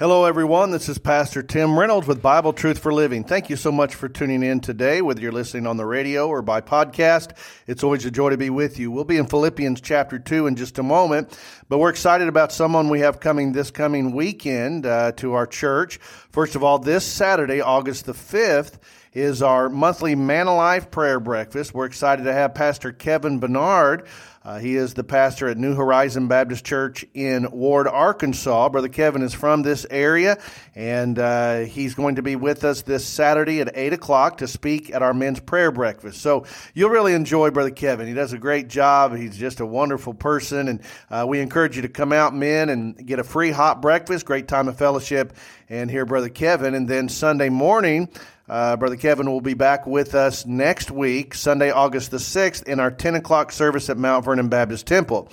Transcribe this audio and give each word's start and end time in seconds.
Hello, 0.00 0.24
everyone. 0.24 0.70
This 0.70 0.88
is 0.88 0.96
Pastor 0.96 1.42
Tim 1.42 1.78
Reynolds 1.78 2.06
with 2.06 2.22
Bible 2.22 2.54
Truth 2.54 2.78
for 2.78 2.90
Living. 2.90 3.22
Thank 3.22 3.50
you 3.50 3.56
so 3.56 3.70
much 3.70 3.94
for 3.94 4.08
tuning 4.08 4.42
in 4.42 4.60
today, 4.60 5.02
whether 5.02 5.20
you're 5.20 5.30
listening 5.30 5.66
on 5.66 5.76
the 5.76 5.84
radio 5.84 6.26
or 6.26 6.40
by 6.40 6.62
podcast. 6.62 7.36
It's 7.66 7.84
always 7.84 8.06
a 8.06 8.10
joy 8.10 8.30
to 8.30 8.38
be 8.38 8.48
with 8.48 8.78
you. 8.78 8.90
We'll 8.90 9.04
be 9.04 9.18
in 9.18 9.26
Philippians 9.26 9.82
chapter 9.82 10.18
2 10.18 10.46
in 10.46 10.56
just 10.56 10.78
a 10.78 10.82
moment, 10.82 11.38
but 11.68 11.76
we're 11.76 11.90
excited 11.90 12.28
about 12.28 12.50
someone 12.50 12.88
we 12.88 13.00
have 13.00 13.20
coming 13.20 13.52
this 13.52 13.70
coming 13.70 14.12
weekend 14.12 14.86
uh, 14.86 15.12
to 15.18 15.34
our 15.34 15.46
church. 15.46 15.98
First 16.30 16.54
of 16.54 16.64
all, 16.64 16.78
this 16.78 17.04
Saturday, 17.04 17.60
August 17.60 18.06
the 18.06 18.14
5th, 18.14 18.78
is 19.12 19.42
our 19.42 19.68
monthly 19.68 20.14
Man 20.14 20.46
Alive 20.46 20.90
prayer 20.90 21.20
breakfast. 21.20 21.74
We're 21.74 21.84
excited 21.84 22.22
to 22.22 22.32
have 22.32 22.54
Pastor 22.54 22.90
Kevin 22.92 23.38
Bernard 23.38 24.06
uh, 24.42 24.58
he 24.58 24.74
is 24.74 24.94
the 24.94 25.04
pastor 25.04 25.48
at 25.48 25.58
New 25.58 25.74
Horizon 25.74 26.26
Baptist 26.26 26.64
Church 26.64 27.04
in 27.12 27.50
Ward, 27.50 27.86
Arkansas. 27.86 28.70
Brother 28.70 28.88
Kevin 28.88 29.20
is 29.20 29.34
from 29.34 29.60
this 29.62 29.84
area, 29.90 30.38
and 30.74 31.18
uh, 31.18 31.58
he's 31.58 31.94
going 31.94 32.14
to 32.14 32.22
be 32.22 32.36
with 32.36 32.64
us 32.64 32.80
this 32.80 33.04
Saturday 33.04 33.60
at 33.60 33.70
8 33.74 33.92
o'clock 33.92 34.38
to 34.38 34.48
speak 34.48 34.94
at 34.94 35.02
our 35.02 35.12
men's 35.12 35.40
prayer 35.40 35.70
breakfast. 35.70 36.22
So 36.22 36.46
you'll 36.72 36.88
really 36.88 37.12
enjoy 37.12 37.50
Brother 37.50 37.70
Kevin. 37.70 38.06
He 38.06 38.14
does 38.14 38.32
a 38.32 38.38
great 38.38 38.68
job. 38.68 39.14
He's 39.14 39.36
just 39.36 39.60
a 39.60 39.66
wonderful 39.66 40.14
person, 40.14 40.68
and 40.68 40.80
uh, 41.10 41.26
we 41.28 41.40
encourage 41.40 41.76
you 41.76 41.82
to 41.82 41.90
come 41.90 42.10
out, 42.10 42.34
men, 42.34 42.70
and 42.70 43.06
get 43.06 43.18
a 43.18 43.24
free 43.24 43.50
hot 43.50 43.82
breakfast, 43.82 44.24
great 44.24 44.48
time 44.48 44.68
of 44.68 44.78
fellowship, 44.78 45.34
and 45.68 45.90
hear 45.90 46.06
Brother 46.06 46.30
Kevin. 46.30 46.74
And 46.74 46.88
then 46.88 47.10
Sunday 47.10 47.50
morning, 47.50 48.08
uh, 48.50 48.76
Brother 48.76 48.96
Kevin 48.96 49.30
will 49.30 49.40
be 49.40 49.54
back 49.54 49.86
with 49.86 50.16
us 50.16 50.44
next 50.44 50.90
week, 50.90 51.34
Sunday, 51.34 51.70
August 51.70 52.10
the 52.10 52.16
6th, 52.16 52.64
in 52.64 52.80
our 52.80 52.90
10 52.90 53.14
o'clock 53.14 53.52
service 53.52 53.88
at 53.88 53.96
Mount 53.96 54.24
Vernon 54.24 54.48
Baptist 54.48 54.86
Temple. 54.86 55.28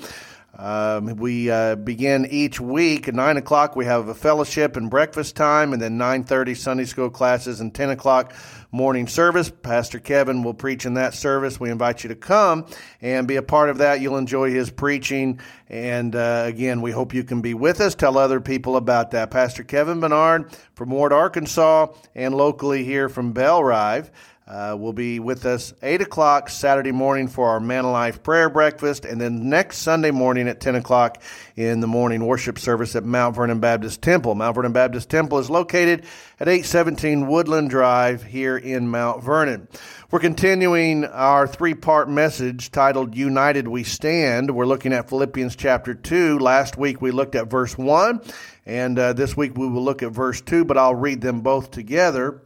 Um, 0.58 1.18
we 1.18 1.52
uh, 1.52 1.76
begin 1.76 2.26
each 2.26 2.60
week 2.60 3.08
at 3.08 3.14
nine 3.14 3.38
o'clock. 3.38 3.76
We 3.76 3.86
have 3.86 4.08
a 4.08 4.16
fellowship 4.16 4.76
and 4.76 4.90
breakfast 4.90 5.36
time, 5.36 5.72
and 5.72 5.80
then 5.80 6.00
nine 6.00 6.24
thirty 6.24 6.56
Sunday 6.56 6.86
school 6.86 7.12
classes 7.12 7.62
and 7.62 7.74
ten 7.76 7.92
o'clock 7.92 8.34
morning 8.72 9.08
service. 9.08 9.52
Pastor 9.52 10.00
Kevin 10.00 10.42
will 10.42 10.56
preach 10.56 10.88
in 10.88 10.96
that 10.96 11.14
service. 11.14 11.60
We 11.60 11.70
invite 11.70 12.04
you 12.04 12.08
to 12.08 12.16
come 12.16 12.66
and 13.02 13.28
be 13.28 13.36
a 13.36 13.44
part 13.44 13.70
of 13.70 13.78
that. 13.78 14.02
You'll 14.02 14.18
enjoy 14.18 14.50
his 14.50 14.72
preaching, 14.72 15.40
and 15.70 16.16
uh, 16.16 16.46
again, 16.48 16.82
we 16.82 16.90
hope 16.90 17.14
you 17.14 17.24
can 17.24 17.42
be 17.42 17.54
with 17.54 17.80
us. 17.80 17.94
Tell 17.94 18.18
other 18.18 18.42
people 18.42 18.78
about 18.78 19.12
that. 19.12 19.30
Pastor 19.30 19.64
Kevin 19.64 20.00
Bernard 20.00 20.58
from 20.74 20.90
Ward, 20.90 21.14
Arkansas, 21.14 21.94
and 22.16 22.34
locally 22.34 22.84
here 22.84 23.10
from 23.10 23.32
Belle 23.32 23.64
Rive 23.64 24.10
uh, 24.48 24.76
will 24.80 24.94
be 24.94 25.20
with 25.20 25.46
us 25.46 25.74
8 25.82 26.02
o'clock 26.02 26.48
Saturday 26.50 26.94
morning 26.94 27.28
for 27.28 27.50
our 27.50 27.60
Man 27.60 27.84
Alive 27.84 28.24
prayer 28.24 28.50
breakfast, 28.50 29.04
and 29.04 29.20
then 29.20 29.50
next 29.50 29.80
Sunday 29.80 30.12
morning 30.12 30.48
at 30.48 30.62
10 30.62 30.76
o'clock 30.76 31.22
in 31.58 31.82
the 31.82 31.88
morning 31.88 32.26
worship 32.26 32.58
service 32.58 32.96
at 32.96 33.04
Mount 33.04 33.36
Vernon 33.36 33.60
Baptist 33.60 34.02
Temple. 34.02 34.36
Mount 34.36 34.56
Vernon 34.56 34.72
Baptist 34.72 35.10
Temple 35.10 35.40
is 35.40 35.50
located 35.50 36.06
at 36.40 36.48
817 36.48 37.28
Woodland 37.28 37.70
Drive 37.70 38.24
here 38.24 38.56
in 38.56 38.88
Mount 38.88 39.22
Vernon. 39.22 39.68
We're 40.12 40.20
continuing 40.20 41.04
our 41.04 41.46
three 41.46 41.74
part 41.74 42.10
message 42.10 42.72
titled 42.72 43.16
United 43.16 43.68
We 43.68 43.84
Stand. 43.84 44.56
We're 44.56 44.66
looking 44.66 44.94
at 44.94 45.10
Philippians 45.10 45.58
chapter 45.58 45.94
2. 45.94 46.40
Last 46.40 46.78
week 46.78 47.02
we 47.02 47.12
looked 47.12 47.36
at 47.36 47.50
verse 47.50 47.78
1, 47.78 48.22
and 48.66 48.98
uh, 48.98 49.12
this 49.12 49.36
week 49.36 49.58
we 49.58 49.68
will 49.68 49.84
look 49.84 50.04
at 50.04 50.14
verse 50.14 50.40
2, 50.40 50.64
but 50.64 50.78
I'll 50.78 50.96
read 50.96 51.20
them 51.20 51.42
both 51.42 51.72
together 51.72 52.42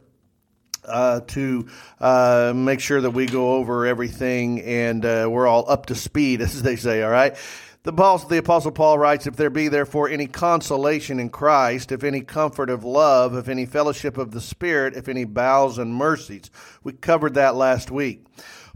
uh, 0.84 1.20
to 1.20 1.68
uh, 2.00 2.52
make 2.54 2.80
sure 2.80 3.00
that 3.00 3.10
we 3.10 3.26
go 3.26 3.54
over 3.54 3.86
everything 3.86 4.60
and 4.62 5.04
uh, 5.04 5.28
we're 5.30 5.46
all 5.46 5.68
up 5.70 5.86
to 5.86 5.94
speed, 5.94 6.40
as 6.42 6.62
they 6.62 6.76
say, 6.76 7.02
all 7.02 7.10
right? 7.10 7.36
The, 7.84 7.92
Paul, 7.92 8.18
the 8.18 8.38
Apostle 8.38 8.70
Paul 8.70 8.96
writes, 8.96 9.26
If 9.26 9.34
there 9.34 9.50
be 9.50 9.66
therefore 9.66 10.08
any 10.08 10.28
consolation 10.28 11.18
in 11.18 11.30
Christ, 11.30 11.90
if 11.90 12.04
any 12.04 12.20
comfort 12.20 12.70
of 12.70 12.84
love, 12.84 13.34
if 13.34 13.48
any 13.48 13.66
fellowship 13.66 14.16
of 14.18 14.30
the 14.30 14.40
Spirit, 14.40 14.94
if 14.94 15.08
any 15.08 15.24
bowels 15.24 15.78
and 15.78 15.92
mercies. 15.92 16.48
We 16.84 16.92
covered 16.92 17.34
that 17.34 17.56
last 17.56 17.90
week. 17.90 18.24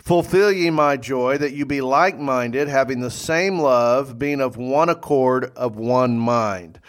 Fulfill 0.01 0.51
ye 0.51 0.71
my 0.71 0.97
joy, 0.97 1.39
that 1.39 1.53
you 1.53 1.67
be 1.67 1.81
like 1.81 2.19
minded, 2.19 2.67
having 2.67 3.01
the 3.01 3.11
same 3.11 3.61
love, 3.61 4.19
being 4.19 4.41
of 4.41 4.57
one 4.57 4.89
accord, 4.89 5.53
of 5.57 5.77
one 5.77 6.19
mind. 6.19 6.81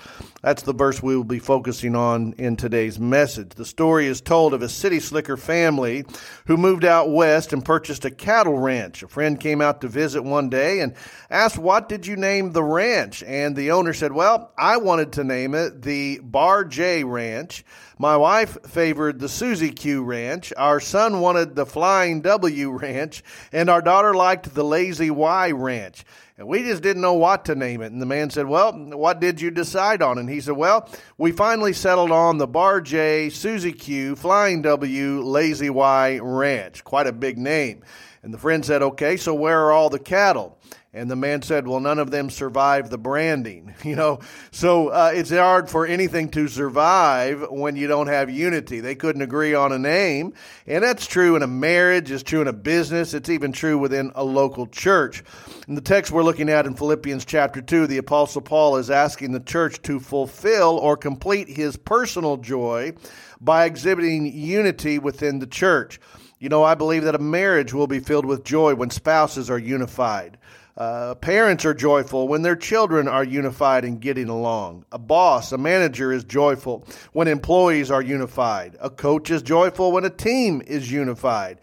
That's 0.44 0.62
the 0.62 0.74
verse 0.74 1.02
we 1.02 1.16
will 1.16 1.24
be 1.24 1.40
focusing 1.40 1.96
on 1.96 2.34
in 2.38 2.58
today's 2.58 3.00
message. 3.00 3.56
The 3.56 3.66
story 3.66 4.06
is 4.06 4.22
told 4.22 4.54
of 4.54 4.62
a 4.62 4.70
city 4.70 5.00
slicker 5.00 5.36
family 5.36 6.06
who 6.46 6.58
moved 6.58 6.86
out 6.86 7.10
west 7.10 7.54
and 7.54 7.66
purchased 7.66 8.06
a 8.06 8.12
cattle 8.12 8.58
ranch. 8.60 9.02
A 9.02 9.08
friend 9.08 9.40
came 9.40 9.62
out 9.62 9.82
to 9.82 9.88
visit 9.88 10.24
one 10.24 10.50
day 10.50 10.82
and 10.82 10.94
asked, 11.32 11.58
What 11.58 11.90
did 11.90 12.06
you 12.06 12.16
name 12.16 12.52
the 12.52 12.62
ranch? 12.62 13.24
And 13.24 13.56
the 13.56 13.72
owner 13.72 13.94
said, 13.94 14.12
Well, 14.12 14.52
I 14.56 14.78
wanted 14.78 15.14
to 15.14 15.24
name 15.24 15.56
it 15.56 15.82
the 15.82 16.20
Bar 16.20 16.66
J 16.66 17.04
Ranch. 17.04 17.66
My 17.98 18.16
wife 18.16 18.60
favored 18.68 19.20
the 19.20 19.30
Susie 19.30 19.72
Q 19.72 20.04
Ranch. 20.04 20.54
Our 20.56 20.80
son 20.80 21.20
wanted 21.20 21.56
the 21.56 21.66
Flying 21.66 22.22
W 22.22 22.70
Ranch. 22.70 23.24
And 23.52 23.72
our 23.72 23.82
daughter 23.82 24.14
liked 24.14 24.54
the 24.54 24.64
Lazy 24.64 25.10
Y 25.10 25.50
Ranch. 25.50 26.06
And 26.38 26.48
we 26.48 26.62
just 26.62 26.84
didn't 26.84 27.02
know 27.02 27.16
what 27.16 27.46
to 27.46 27.56
name 27.56 27.82
it. 27.82 27.92
And 27.92 28.00
the 28.00 28.06
man 28.06 28.30
said, 28.30 28.46
Well, 28.46 28.72
what 28.74 29.20
did 29.20 29.42
you 29.42 29.50
decide 29.50 30.04
on? 30.04 30.20
And 30.20 30.30
he 30.30 30.40
said, 30.40 30.56
Well, 30.56 30.88
we 31.18 31.32
finally 31.32 31.74
settled 31.74 32.12
on 32.12 32.38
the 32.38 32.46
Bar 32.46 32.82
J, 32.82 33.30
Susie 33.30 33.74
Q, 33.74 34.16
Flying 34.16 34.62
W, 34.62 35.24
Lazy 35.24 35.72
Y 35.72 36.20
Ranch. 36.22 36.84
Quite 36.84 37.08
a 37.08 37.12
big 37.12 37.40
name. 37.40 37.84
And 38.22 38.32
the 38.32 38.38
friend 38.38 38.64
said, 38.64 38.84
Okay, 38.84 39.18
so 39.18 39.34
where 39.34 39.60
are 39.62 39.72
all 39.72 39.90
the 39.90 39.98
cattle? 39.98 40.60
And 40.98 41.12
the 41.12 41.16
man 41.16 41.44
said, 41.44 41.68
Well, 41.68 41.80
none 41.80 42.00
of 42.00 42.10
them 42.10 42.30
survived 42.30 42.90
the 42.90 42.98
branding. 42.98 43.74
You 43.88 43.96
know, 43.96 44.20
so 44.52 44.90
uh, 44.90 45.12
it's 45.14 45.30
hard 45.30 45.70
for 45.70 45.86
anything 45.86 46.30
to 46.32 46.50
survive 46.50 47.46
when 47.50 47.78
you 47.78 47.88
don't 47.88 48.08
have 48.08 48.30
unity. 48.30 48.82
They 48.82 48.96
couldn't 48.96 49.22
agree 49.22 49.54
on 49.54 49.72
a 49.72 49.80
name. 49.80 50.34
And 50.66 50.84
that's 50.84 51.08
true 51.08 51.38
in 51.38 51.44
a 51.44 51.48
marriage, 51.48 52.12
it's 52.12 52.24
true 52.24 52.42
in 52.42 52.50
a 52.50 52.54
business, 52.54 53.14
it's 53.14 53.30
even 53.30 53.54
true 53.54 53.78
within 53.78 54.12
a 54.14 54.26
local 54.26 54.68
church. 54.68 55.24
In 55.70 55.76
the 55.76 55.82
text 55.82 56.12
we're 56.12 56.24
looking 56.24 56.50
at 56.50 56.66
in 56.66 56.76
Philippians 56.76 57.24
chapter 57.24 57.62
2, 57.62 57.88
the 57.88 57.98
Apostle 57.98 58.42
Paul 58.42 58.76
is 58.76 58.90
asking 58.90 59.32
the 59.32 59.40
church 59.40 59.82
to 59.84 60.02
fulfill 60.02 60.78
or 60.78 60.98
complete 60.98 61.48
his 61.48 61.78
personal 61.78 62.36
joy 62.36 62.94
by 63.40 63.66
exhibiting 63.66 64.26
unity 64.34 65.00
within 65.00 65.40
the 65.40 65.48
church. 65.48 66.02
You 66.40 66.50
know, 66.50 66.64
I 66.64 66.76
believe 66.76 67.04
that 67.04 67.16
a 67.16 67.20
marriage 67.20 67.74
will 67.74 67.88
be 67.88 68.00
filled 68.00 68.26
with 68.26 68.44
joy 68.44 68.76
when 68.76 68.90
spouses 68.90 69.50
are 69.50 69.58
unified. 69.58 70.38
Uh, 70.78 71.16
parents 71.16 71.66
are 71.66 71.74
joyful 71.74 72.28
when 72.28 72.44
their 72.44 72.56
children 72.56 73.08
are 73.08 73.24
unified 73.24 73.84
and 73.84 74.00
getting 74.00 74.30
along. 74.30 74.86
A 74.92 75.00
boss, 75.00 75.52
a 75.52 75.58
manager 75.58 76.12
is 76.12 76.24
joyful 76.24 76.86
when 77.14 77.28
employees 77.28 77.90
are 77.90 78.02
unified. 78.02 78.78
A 78.80 78.92
coach 78.92 79.32
is 79.32 79.42
joyful 79.42 79.92
when 79.92 80.06
a 80.06 80.12
team 80.12 80.62
is 80.68 80.92
unified. 80.92 81.58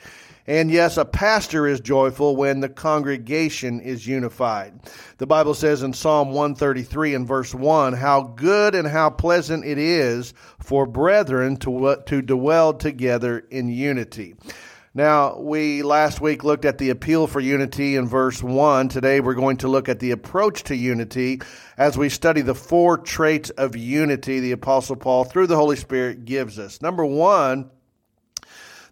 And 0.49 0.69
yes, 0.69 0.97
a 0.97 1.05
pastor 1.05 1.67
is 1.67 1.81
joyful 1.81 2.35
when 2.35 2.59
the 2.59 2.69
congregation 2.69 3.81
is 3.81 4.07
unified. 4.07 4.75
The 5.19 5.27
Bible 5.27 5.55
says 5.55 5.83
in 5.83 5.95
Psalm 5.95 6.33
133 6.33 7.15
and 7.15 7.27
verse 7.27 7.55
1 7.55 7.93
how 7.95 8.23
good 8.23 8.75
and 8.75 8.87
how 8.87 9.11
pleasant 9.11 9.65
it 9.65 9.79
is 9.79 10.35
for 10.59 10.87
brethren 10.87 11.57
to, 11.59 12.03
to 12.07 12.21
dwell 12.21 12.75
together 12.75 13.39
in 13.51 13.69
unity. 13.69 14.35
Now, 14.97 15.37
we 15.41 15.83
last 15.83 16.21
week 16.21 16.45
looked 16.45 16.65
at 16.65 16.79
the 16.79 16.91
appeal 16.91 17.27
for 17.27 17.41
unity 17.41 17.97
in 17.97 18.07
verse 18.07 18.41
1. 18.41 18.91
Today 18.91 19.19
we're 19.19 19.35
going 19.35 19.57
to 19.57 19.69
look 19.69 19.89
at 19.89 19.99
the 19.99 20.13
approach 20.13 20.63
to 20.65 20.77
unity 20.77 21.41
as 21.77 21.99
we 21.99 22.09
study 22.09 22.43
the 22.43 22.55
four 22.55 22.99
traits 22.99 23.51
of 23.51 23.75
unity 23.75 24.39
the 24.39 24.53
Apostle 24.53 24.95
Paul, 24.95 25.25
through 25.25 25.49
the 25.49 25.57
Holy 25.57 25.75
Spirit, 25.75 26.25
gives 26.25 26.61
us. 26.61 26.81
Number 26.81 27.05
one, 27.05 27.71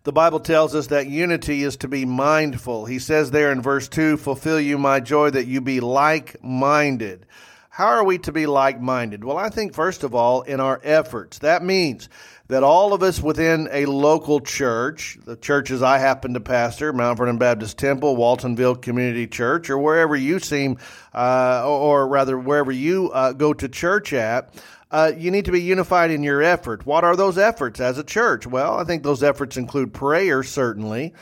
the 0.02 0.10
Bible 0.10 0.40
tells 0.40 0.74
us 0.74 0.88
that 0.88 1.06
unity 1.06 1.62
is 1.62 1.76
to 1.76 1.88
be 1.88 2.04
mindful. 2.04 2.84
He 2.84 2.98
says 2.98 3.30
there 3.30 3.52
in 3.52 3.62
verse 3.62 3.88
2 3.88 4.16
Fulfill 4.16 4.58
you 4.58 4.78
my 4.78 4.98
joy 4.98 5.30
that 5.30 5.46
you 5.46 5.60
be 5.60 5.78
like 5.78 6.42
minded. 6.42 7.26
How 7.70 7.86
are 7.86 8.04
we 8.04 8.18
to 8.18 8.32
be 8.32 8.46
like 8.46 8.80
minded? 8.80 9.22
Well, 9.22 9.38
I 9.38 9.50
think, 9.50 9.72
first 9.72 10.02
of 10.02 10.16
all, 10.16 10.42
in 10.42 10.58
our 10.58 10.80
efforts. 10.82 11.38
That 11.38 11.62
means 11.62 12.08
that 12.52 12.62
all 12.62 12.92
of 12.92 13.02
us 13.02 13.18
within 13.22 13.66
a 13.72 13.86
local 13.86 14.38
church, 14.38 15.16
the 15.24 15.36
churches 15.36 15.82
I 15.82 15.96
happen 15.96 16.34
to 16.34 16.40
pastor, 16.40 16.92
Mount 16.92 17.16
Vernon 17.16 17.38
Baptist 17.38 17.78
Temple, 17.78 18.14
Waltonville 18.14 18.82
Community 18.82 19.26
Church, 19.26 19.70
or 19.70 19.78
wherever 19.78 20.14
you 20.14 20.38
seem, 20.38 20.76
uh, 21.14 21.64
or, 21.66 22.06
rather 22.06 22.38
wherever 22.38 22.70
you 22.70 23.10
uh, 23.10 23.32
go 23.32 23.54
to 23.54 23.68
church 23.70 24.12
at, 24.12 24.54
uh, 24.90 25.12
you 25.16 25.30
need 25.30 25.46
to 25.46 25.52
be 25.52 25.62
unified 25.62 26.10
in 26.10 26.22
your 26.22 26.42
effort. 26.42 26.84
What 26.84 27.04
are 27.04 27.16
those 27.16 27.38
efforts 27.38 27.80
as 27.80 27.96
a 27.96 28.04
church? 28.04 28.46
Well, 28.46 28.78
I 28.78 28.84
think 28.84 29.02
those 29.02 29.22
efforts 29.22 29.56
include 29.56 29.94
prayer, 29.94 30.42
certainly. 30.42 31.14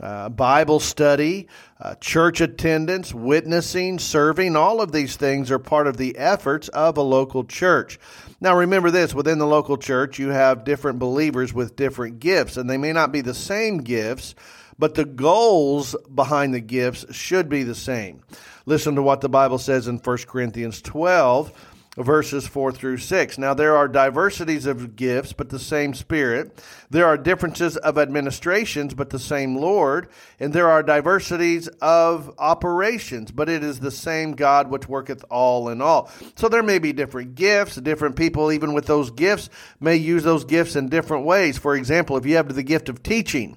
uh, 0.00 0.28
Bible 0.28 0.80
study, 0.80 1.48
uh, 1.80 1.94
church 1.96 2.40
attendance, 2.40 3.14
witnessing, 3.14 3.98
serving, 3.98 4.56
all 4.56 4.80
of 4.80 4.92
these 4.92 5.16
things 5.16 5.50
are 5.50 5.58
part 5.58 5.86
of 5.86 5.96
the 5.96 6.16
efforts 6.16 6.68
of 6.68 6.96
a 6.96 7.02
local 7.02 7.44
church. 7.44 7.98
Now, 8.44 8.54
remember 8.54 8.90
this 8.90 9.14
within 9.14 9.38
the 9.38 9.46
local 9.46 9.78
church, 9.78 10.18
you 10.18 10.28
have 10.28 10.64
different 10.64 10.98
believers 10.98 11.54
with 11.54 11.76
different 11.76 12.20
gifts, 12.20 12.58
and 12.58 12.68
they 12.68 12.76
may 12.76 12.92
not 12.92 13.10
be 13.10 13.22
the 13.22 13.32
same 13.32 13.78
gifts, 13.78 14.34
but 14.78 14.92
the 14.92 15.06
goals 15.06 15.96
behind 16.14 16.52
the 16.52 16.60
gifts 16.60 17.06
should 17.10 17.48
be 17.48 17.62
the 17.62 17.74
same. 17.74 18.22
Listen 18.66 18.96
to 18.96 19.02
what 19.02 19.22
the 19.22 19.30
Bible 19.30 19.56
says 19.56 19.88
in 19.88 19.96
1 19.96 20.18
Corinthians 20.26 20.82
12 20.82 21.52
verses 21.96 22.46
4 22.46 22.72
through 22.72 22.98
6. 22.98 23.38
Now, 23.38 23.54
there 23.54 23.76
are 23.76 23.88
diversities 23.88 24.66
of 24.66 24.96
gifts, 24.96 25.32
but 25.32 25.48
the 25.48 25.58
same 25.58 25.94
Spirit. 25.94 26.62
There 26.90 27.06
are 27.06 27.16
differences 27.16 27.76
of 27.76 27.98
administrations, 27.98 28.94
but 28.94 29.10
the 29.10 29.18
same 29.18 29.56
Lord. 29.56 30.08
And 30.40 30.52
there 30.52 30.68
are 30.68 30.82
diversities 30.82 31.68
of 31.80 32.34
operations, 32.38 33.30
but 33.30 33.48
it 33.48 33.62
is 33.62 33.80
the 33.80 33.90
same 33.90 34.32
God 34.32 34.70
which 34.70 34.88
worketh 34.88 35.24
all 35.30 35.68
in 35.68 35.80
all. 35.80 36.10
So 36.36 36.48
there 36.48 36.62
may 36.62 36.78
be 36.78 36.92
different 36.92 37.34
gifts. 37.34 37.76
Different 37.76 38.16
people, 38.16 38.50
even 38.50 38.74
with 38.74 38.86
those 38.86 39.10
gifts, 39.10 39.48
may 39.80 39.96
use 39.96 40.24
those 40.24 40.44
gifts 40.44 40.76
in 40.76 40.88
different 40.88 41.24
ways. 41.24 41.58
For 41.58 41.76
example, 41.76 42.16
if 42.16 42.26
you 42.26 42.36
have 42.36 42.54
the 42.54 42.62
gift 42.62 42.88
of 42.88 43.02
teaching, 43.02 43.56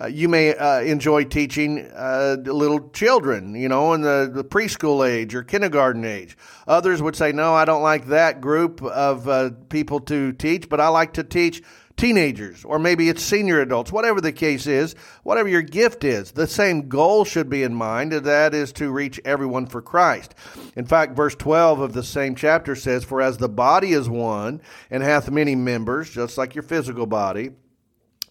uh, 0.00 0.06
you 0.06 0.28
may 0.28 0.54
uh, 0.54 0.80
enjoy 0.80 1.24
teaching 1.24 1.88
uh, 1.94 2.36
little 2.44 2.88
children, 2.90 3.54
you 3.54 3.68
know, 3.68 3.92
in 3.92 4.00
the, 4.00 4.30
the, 4.32 4.44
preschool 4.44 5.08
age 5.08 5.34
or 5.34 5.42
kindergarten 5.42 6.04
age. 6.04 6.36
Others 6.66 7.02
would 7.02 7.16
say, 7.16 7.32
no, 7.32 7.54
I 7.54 7.64
don't 7.64 7.82
like 7.82 8.06
that 8.06 8.40
group 8.40 8.82
of 8.82 9.28
uh, 9.28 9.50
people 9.68 10.00
to 10.00 10.32
teach, 10.32 10.68
but 10.68 10.80
I 10.80 10.88
like 10.88 11.14
to 11.14 11.24
teach 11.24 11.62
teenagers, 11.96 12.64
or 12.64 12.78
maybe 12.78 13.08
it's 13.08 13.22
senior 13.22 13.60
adults, 13.60 13.92
whatever 13.92 14.20
the 14.20 14.32
case 14.32 14.66
is, 14.66 14.94
whatever 15.22 15.48
your 15.48 15.62
gift 15.62 16.02
is, 16.02 16.32
the 16.32 16.46
same 16.46 16.88
goal 16.88 17.24
should 17.24 17.48
be 17.48 17.62
in 17.62 17.72
mind, 17.72 18.12
and 18.12 18.26
that 18.26 18.52
is 18.52 18.72
to 18.72 18.90
reach 18.90 19.20
everyone 19.24 19.66
for 19.66 19.80
Christ. 19.80 20.34
In 20.74 20.86
fact, 20.86 21.14
verse 21.14 21.36
12 21.36 21.78
of 21.78 21.92
the 21.92 22.02
same 22.02 22.34
chapter 22.34 22.74
says, 22.74 23.04
For 23.04 23.22
as 23.22 23.38
the 23.38 23.48
body 23.48 23.92
is 23.92 24.08
one 24.08 24.60
and 24.90 25.02
hath 25.04 25.30
many 25.30 25.54
members, 25.54 26.10
just 26.10 26.36
like 26.36 26.56
your 26.56 26.62
physical 26.64 27.06
body, 27.06 27.50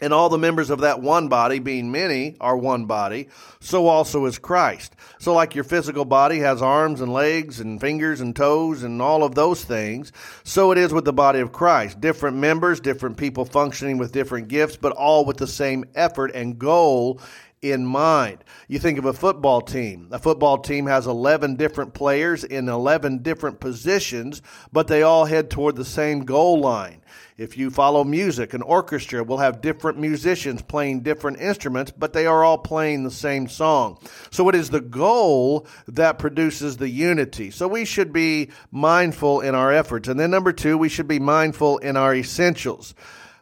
and 0.04 0.14
all 0.14 0.28
the 0.28 0.38
members 0.38 0.70
of 0.70 0.82
that 0.82 1.02
one 1.02 1.30
body, 1.30 1.60
being 1.60 1.90
many, 1.90 2.36
are 2.42 2.58
one 2.58 2.86
body, 2.86 3.30
so 3.62 3.88
also 3.88 4.26
is 4.26 4.38
Christ. 4.38 4.96
So, 5.18 5.34
like 5.34 5.56
your 5.56 5.64
physical 5.64 6.04
body 6.04 6.40
has 6.40 6.62
arms 6.62 7.00
and 7.00 7.14
legs 7.14 7.62
and 7.62 7.80
fingers 7.80 8.20
and 8.20 8.36
toes 8.36 8.84
and 8.84 9.02
all 9.02 9.24
of 9.24 9.34
those 9.34 9.64
things, 9.64 10.12
so 10.44 10.72
it 10.72 10.78
is 10.78 10.94
with 10.94 11.06
the 11.06 11.14
body 11.14 11.40
of 11.40 11.54
Christ. 11.54 12.02
Different 12.02 12.36
members, 12.36 12.82
different 12.82 13.16
people 13.16 13.46
functioning 13.46 13.98
with 13.98 14.12
different 14.12 14.50
gifts, 14.50 14.76
but 14.76 14.92
all 14.92 15.24
with 15.24 15.38
the 15.38 15.48
same 15.48 15.86
effort 15.96 16.32
and 16.36 16.60
goal 16.60 17.22
in 17.64 17.86
mind. 17.86 18.44
You 18.68 18.78
think 18.78 19.00
of 19.00 19.06
a 19.06 19.14
football 19.14 19.62
team. 19.62 20.10
A 20.12 20.20
football 20.20 20.58
team 20.58 20.86
has 20.88 21.08
11 21.08 21.56
different 21.56 21.94
players 21.94 22.44
in 22.44 22.68
11 22.68 23.20
different 23.20 23.60
positions, 23.62 24.42
but 24.72 24.88
they 24.88 25.02
all 25.02 25.26
head 25.26 25.50
toward 25.50 25.78
the 25.78 25.86
same 25.86 26.26
goal 26.26 26.60
line. 26.60 27.02
If 27.38 27.58
you 27.58 27.72
follow 27.72 28.04
music, 28.04 28.54
an 28.54 28.62
orchestra 28.62 29.24
will 29.24 29.38
have 29.38 29.62
different 29.62 29.98
musicians 29.98 30.62
playing 30.62 31.02
different 31.02 31.40
instruments, 31.40 31.92
but 31.92 32.14
they 32.14 32.28
are 32.28 32.44
all 32.44 32.60
playing 32.60 33.04
the 33.04 33.12
same 33.12 33.48
song. 33.48 33.98
So 34.30 34.50
it 34.50 34.56
is 34.56 34.70
the 34.70 34.82
goal 34.82 35.66
that 35.88 36.20
produces 36.20 36.78
the 36.78 36.90
unity. 36.90 37.50
So 37.50 37.68
we 37.68 37.86
should 37.86 38.14
be 38.14 38.50
mindful 38.72 39.42
in 39.42 39.56
our 39.56 39.74
efforts. 39.74 40.08
And 40.08 40.20
then 40.20 40.30
number 40.30 40.54
two, 40.54 40.78
we 40.78 40.90
should 40.90 41.08
be 41.08 41.20
mindful 41.20 41.80
in 41.80 41.98
our 41.98 42.14
essentials. 42.14 42.94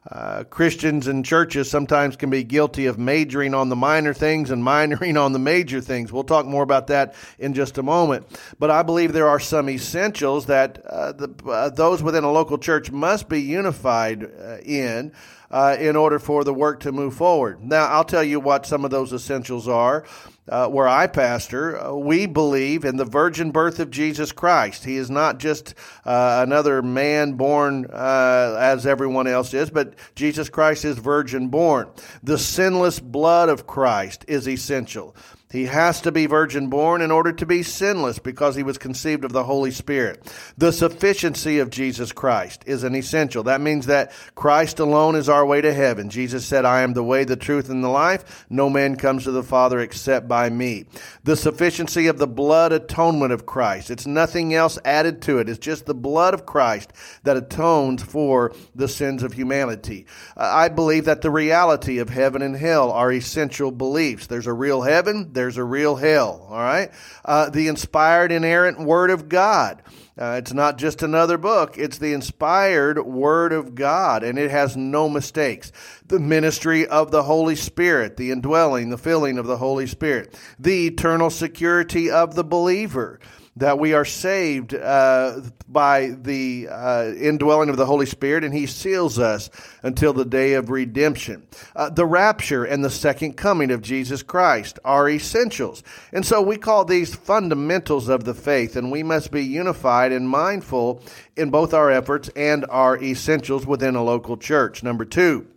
Uh, 0.10 0.44
Christians 0.46 1.06
and 1.06 1.24
churches 1.24 1.70
sometimes 1.70 2.16
can 2.16 2.32
be 2.32 2.44
guilty 2.44 2.88
of 2.88 2.98
majoring 2.98 3.54
on 3.54 3.70
the 3.70 3.76
minor 3.76 4.16
things 4.16 4.50
and 4.50 4.64
minoring 4.66 5.22
on 5.22 5.32
the 5.32 5.40
major 5.40 5.80
things. 5.80 6.12
We'll 6.12 6.24
talk 6.24 6.46
more 6.46 6.64
about 6.64 6.88
that 6.88 7.14
in 7.38 7.54
just 7.54 7.78
a 7.78 7.84
moment. 7.84 8.26
But 8.58 8.72
I 8.72 8.82
believe 8.82 9.14
there 9.14 9.28
are 9.28 9.40
some 9.40 9.70
essentials 9.70 10.48
that 10.48 10.84
uh, 10.86 11.12
the, 11.12 11.30
uh, 11.48 11.70
those 11.70 12.02
within 12.02 12.24
a 12.24 12.32
local 12.32 12.58
church 12.58 12.90
must 12.92 13.30
be 13.30 13.42
unified 13.42 14.24
uh, 14.24 14.58
in. 14.64 15.14
Uh, 15.52 15.76
in 15.78 15.98
order 15.98 16.18
for 16.18 16.46
the 16.46 16.54
work 16.54 16.80
to 16.80 16.94
move 16.94 17.14
forward. 17.14 17.62
Now, 17.62 17.88
I'll 17.88 18.06
tell 18.06 18.24
you 18.24 18.40
what 18.40 18.66
some 18.66 18.86
of 18.86 18.92
those 18.92 19.12
essentials 19.12 19.68
are 19.68 20.06
uh, 20.52 20.68
where 20.68 20.88
I 20.88 21.08
pastor, 21.08 21.82
uh, 21.82 21.96
we 21.96 22.26
believe 22.26 22.84
in 22.84 22.98
the 22.98 23.06
virgin 23.06 23.52
birth 23.52 23.80
of 23.80 23.90
Jesus 23.90 24.32
Christ. 24.34 24.84
He 24.84 24.98
is 24.98 25.10
not 25.10 25.40
just 25.40 25.74
uh, 26.06 26.44
another 26.46 26.82
man 26.82 27.34
born 27.34 27.88
uh, 27.92 28.58
as 28.60 28.86
everyone 28.86 29.28
else 29.28 29.54
is, 29.54 29.70
but 29.70 29.96
Jesus 30.14 30.50
Christ 30.50 30.84
is 30.84 30.98
virgin 30.98 31.48
born. 31.48 31.90
The 32.22 32.38
sinless 32.38 33.00
blood 33.00 33.48
of 33.48 33.66
Christ 33.66 34.26
is 34.28 34.48
essential. 34.48 35.16
He 35.52 35.66
has 35.66 36.02
to 36.02 36.12
be 36.12 36.26
virgin 36.28 36.70
born 36.70 37.02
in 37.02 37.12
order 37.12 37.34
to 37.34 37.46
be 37.46 37.62
sinless 37.62 38.20
because 38.20 38.56
he 38.56 38.64
was 38.64 38.78
conceived 38.78 39.26
of 39.26 39.34
the 39.34 39.44
Holy 39.44 39.72
Spirit. 39.72 40.34
The 40.58 40.72
sufficiency 40.72 41.60
of 41.60 41.70
Jesus 41.70 42.12
Christ 42.12 42.64
is 42.66 42.84
an 42.84 42.96
essential. 42.96 43.44
That 43.44 43.62
means 43.62 43.88
that 43.88 44.14
Christ 44.36 44.80
alone 44.80 45.16
is 45.16 45.28
our 45.28 45.46
way 45.46 45.62
to 45.62 45.74
heaven. 45.74 46.10
Jesus 46.10 46.46
said, 46.46 46.64
I 46.64 46.82
am 46.82 46.94
the 46.94 47.04
way, 47.04 47.26
the 47.26 47.36
truth, 47.36 47.70
and 47.70 47.84
the 47.84 47.90
life. 47.90 48.46
No 48.50 48.70
man 48.70 48.96
comes 48.96 49.26
to 49.26 49.32
the 49.32 49.44
Father 49.44 49.80
except 49.80 50.28
by 50.28 50.50
me. 50.50 50.86
The 51.24 51.36
sufficiency 51.36 52.08
of 52.08 52.18
the 52.18 52.28
blood 52.28 52.72
atonement 52.72 53.34
of 53.34 53.46
Christ. 53.46 53.92
It's 53.92 54.08
nothing 54.08 54.54
else 54.54 54.80
added 54.86 55.22
to 55.24 55.40
it. 55.40 55.50
It's 55.50 55.60
just 55.60 55.86
the 55.86 55.94
blood 55.94 56.34
of 56.34 56.46
Christ 56.46 56.94
that 57.24 57.38
atones 57.38 58.04
for 58.04 58.54
the 58.74 58.88
sins 58.88 59.22
of 59.22 59.34
humanity. 59.34 60.06
I 60.38 60.70
believe 60.70 61.06
that 61.06 61.22
the 61.22 61.32
reality 61.32 62.00
of 62.00 62.10
heaven 62.10 62.42
and 62.42 62.56
hell 62.56 62.92
are 62.92 63.12
essential 63.12 63.72
beliefs. 63.72 64.28
There's 64.28 64.48
a 64.48 64.54
real 64.54 64.82
heaven 64.82 65.34
there's 65.42 65.58
a 65.58 65.64
real 65.64 65.96
hell. 65.96 66.46
All 66.52 66.60
right. 66.60 66.92
Uh, 67.26 67.50
the 67.50 67.68
inspired, 67.68 68.32
inerrant 68.32 68.80
Word 68.80 69.10
of 69.10 69.28
God. 69.28 69.82
Uh, 70.16 70.36
it's 70.38 70.54
not 70.54 70.78
just 70.78 71.02
another 71.02 71.36
book, 71.36 71.80
it's 71.80 71.98
the 71.98 72.14
inspired 72.14 73.04
Word 73.04 73.52
of 73.52 73.74
God, 73.74 74.22
and 74.22 74.38
it 74.38 74.52
has 74.52 74.78
no 74.78 75.10
mistakes. 75.10 75.72
The 76.06 76.20
ministry 76.20 76.86
of 76.86 77.10
the 77.10 77.24
Holy 77.24 77.56
Spirit, 77.56 78.18
the 78.18 78.30
indwelling, 78.30 78.92
the 78.92 79.00
filling 79.00 79.40
of 79.40 79.48
the 79.48 79.58
Holy 79.58 79.88
Spirit, 79.88 80.40
the 80.60 80.86
eternal 80.86 81.32
security 81.32 82.12
of 82.12 82.36
the 82.36 82.44
believer 82.44 83.20
that 83.58 83.80
we 83.80 83.94
are 83.94 84.06
saved 84.06 84.74
uh, 84.74 85.42
by 85.68 86.08
the 86.22 86.70
uh, 86.70 87.12
indwelling 87.18 87.70
of 87.70 87.76
the 87.76 87.86
Holy 87.86 88.06
Spirit, 88.06 88.44
and 88.44 88.54
He 88.54 88.66
seals 88.66 89.20
us 89.20 89.50
until 89.84 90.14
the 90.14 90.26
day 90.26 90.54
of 90.54 90.70
redemption. 90.70 91.46
Uh, 91.76 91.90
the 91.90 92.06
rapture 92.06 92.64
and 92.64 92.84
the 92.84 92.90
second 92.90 93.34
coming 93.34 93.72
of 93.72 93.82
Jesus 93.82 94.24
Christ 94.24 94.80
are 94.86 95.10
essentials. 95.10 95.84
And 96.14 96.26
so 96.26 96.42
we 96.42 96.58
call 96.58 96.86
these 96.86 97.14
fundamentals 97.14 98.08
of 98.08 98.24
the 98.24 98.34
faith, 98.34 98.78
and 98.78 98.92
we 98.92 99.04
must 99.04 99.32
be 99.32 99.44
unified 99.44 100.14
and 100.14 100.30
mindful 100.30 101.04
in 101.36 101.50
both 101.50 101.74
our 101.74 101.92
efforts 101.92 102.30
and 102.36 102.66
our 102.70 102.98
essentials 103.02 103.66
within 103.66 103.96
a 103.96 104.04
local 104.04 104.38
church. 104.38 104.82
Number 104.82 105.04
two, 105.04 105.48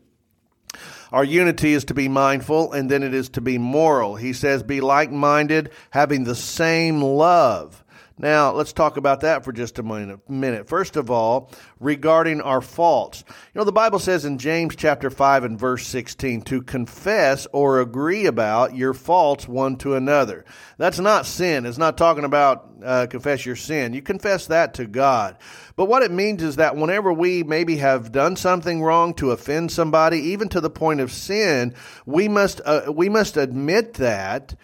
our 1.12 1.24
unity 1.24 1.74
is 1.74 1.84
to 1.84 1.94
be 1.94 2.08
mindful, 2.08 2.72
and 2.72 2.90
then 2.90 3.04
it 3.04 3.14
is 3.14 3.28
to 3.30 3.40
be 3.40 3.56
moral. 3.56 4.16
He 4.16 4.32
says, 4.32 4.64
Be 4.64 4.80
like 4.80 5.12
minded, 5.12 5.70
having 5.90 6.24
the 6.24 6.34
same 6.34 7.00
love. 7.00 7.83
Now, 8.16 8.52
let's 8.52 8.73
talk 8.73 8.97
about 8.97 9.23
that 9.23 9.44
for 9.44 9.52
just 9.52 9.80
a 9.80 9.83
minute. 10.28 10.68
First 10.68 10.94
of 10.94 11.11
all, 11.11 11.50
regarding 11.80 12.40
our 12.40 12.61
faults. 12.61 13.25
You 13.28 13.59
know, 13.59 13.64
the 13.64 13.73
Bible 13.73 13.99
says 13.99 14.25
in 14.25 14.38
James 14.38 14.76
chapter 14.76 15.11
5 15.11 15.42
and 15.42 15.59
verse 15.59 15.85
16 15.88 16.42
to 16.42 16.62
confess 16.62 17.49
or 17.52 17.80
agree 17.80 18.26
about 18.26 18.76
your 18.76 18.94
faults 18.94 19.49
one 19.49 19.76
to 19.78 19.97
another. 19.97 20.44
That's 20.78 21.00
not 21.00 21.26
sin. 21.26 21.66
It's 21.66 21.76
not 21.76 21.99
talking 21.99 22.23
about 22.23 22.71
uh, 22.85 23.06
confess 23.11 23.44
your 23.44 23.56
sin. 23.56 23.94
You 23.94 24.02
confess 24.02 24.47
that 24.47 24.75
to 24.75 24.87
God. 24.87 25.37
But 25.75 25.87
what 25.87 26.04
it 26.04 26.12
means 26.12 26.40
is 26.44 26.56
that 26.56 26.76
whenever 26.76 27.12
we 27.12 27.42
maybe 27.42 27.78
have 27.78 28.12
done 28.12 28.37
something 28.37 28.80
wrong 28.80 29.14
to 29.14 29.33
offend 29.33 29.73
somebody, 29.73 30.18
even 30.18 30.49
to 30.50 30.61
the 30.61 30.71
point 30.71 31.00
of 31.00 31.11
sin, 31.11 31.75
we 32.06 32.28
must, 32.28 32.61
uh, 32.64 32.92
we 32.94 33.09
must 33.09 33.37
admit 33.37 33.94
that 33.94 34.54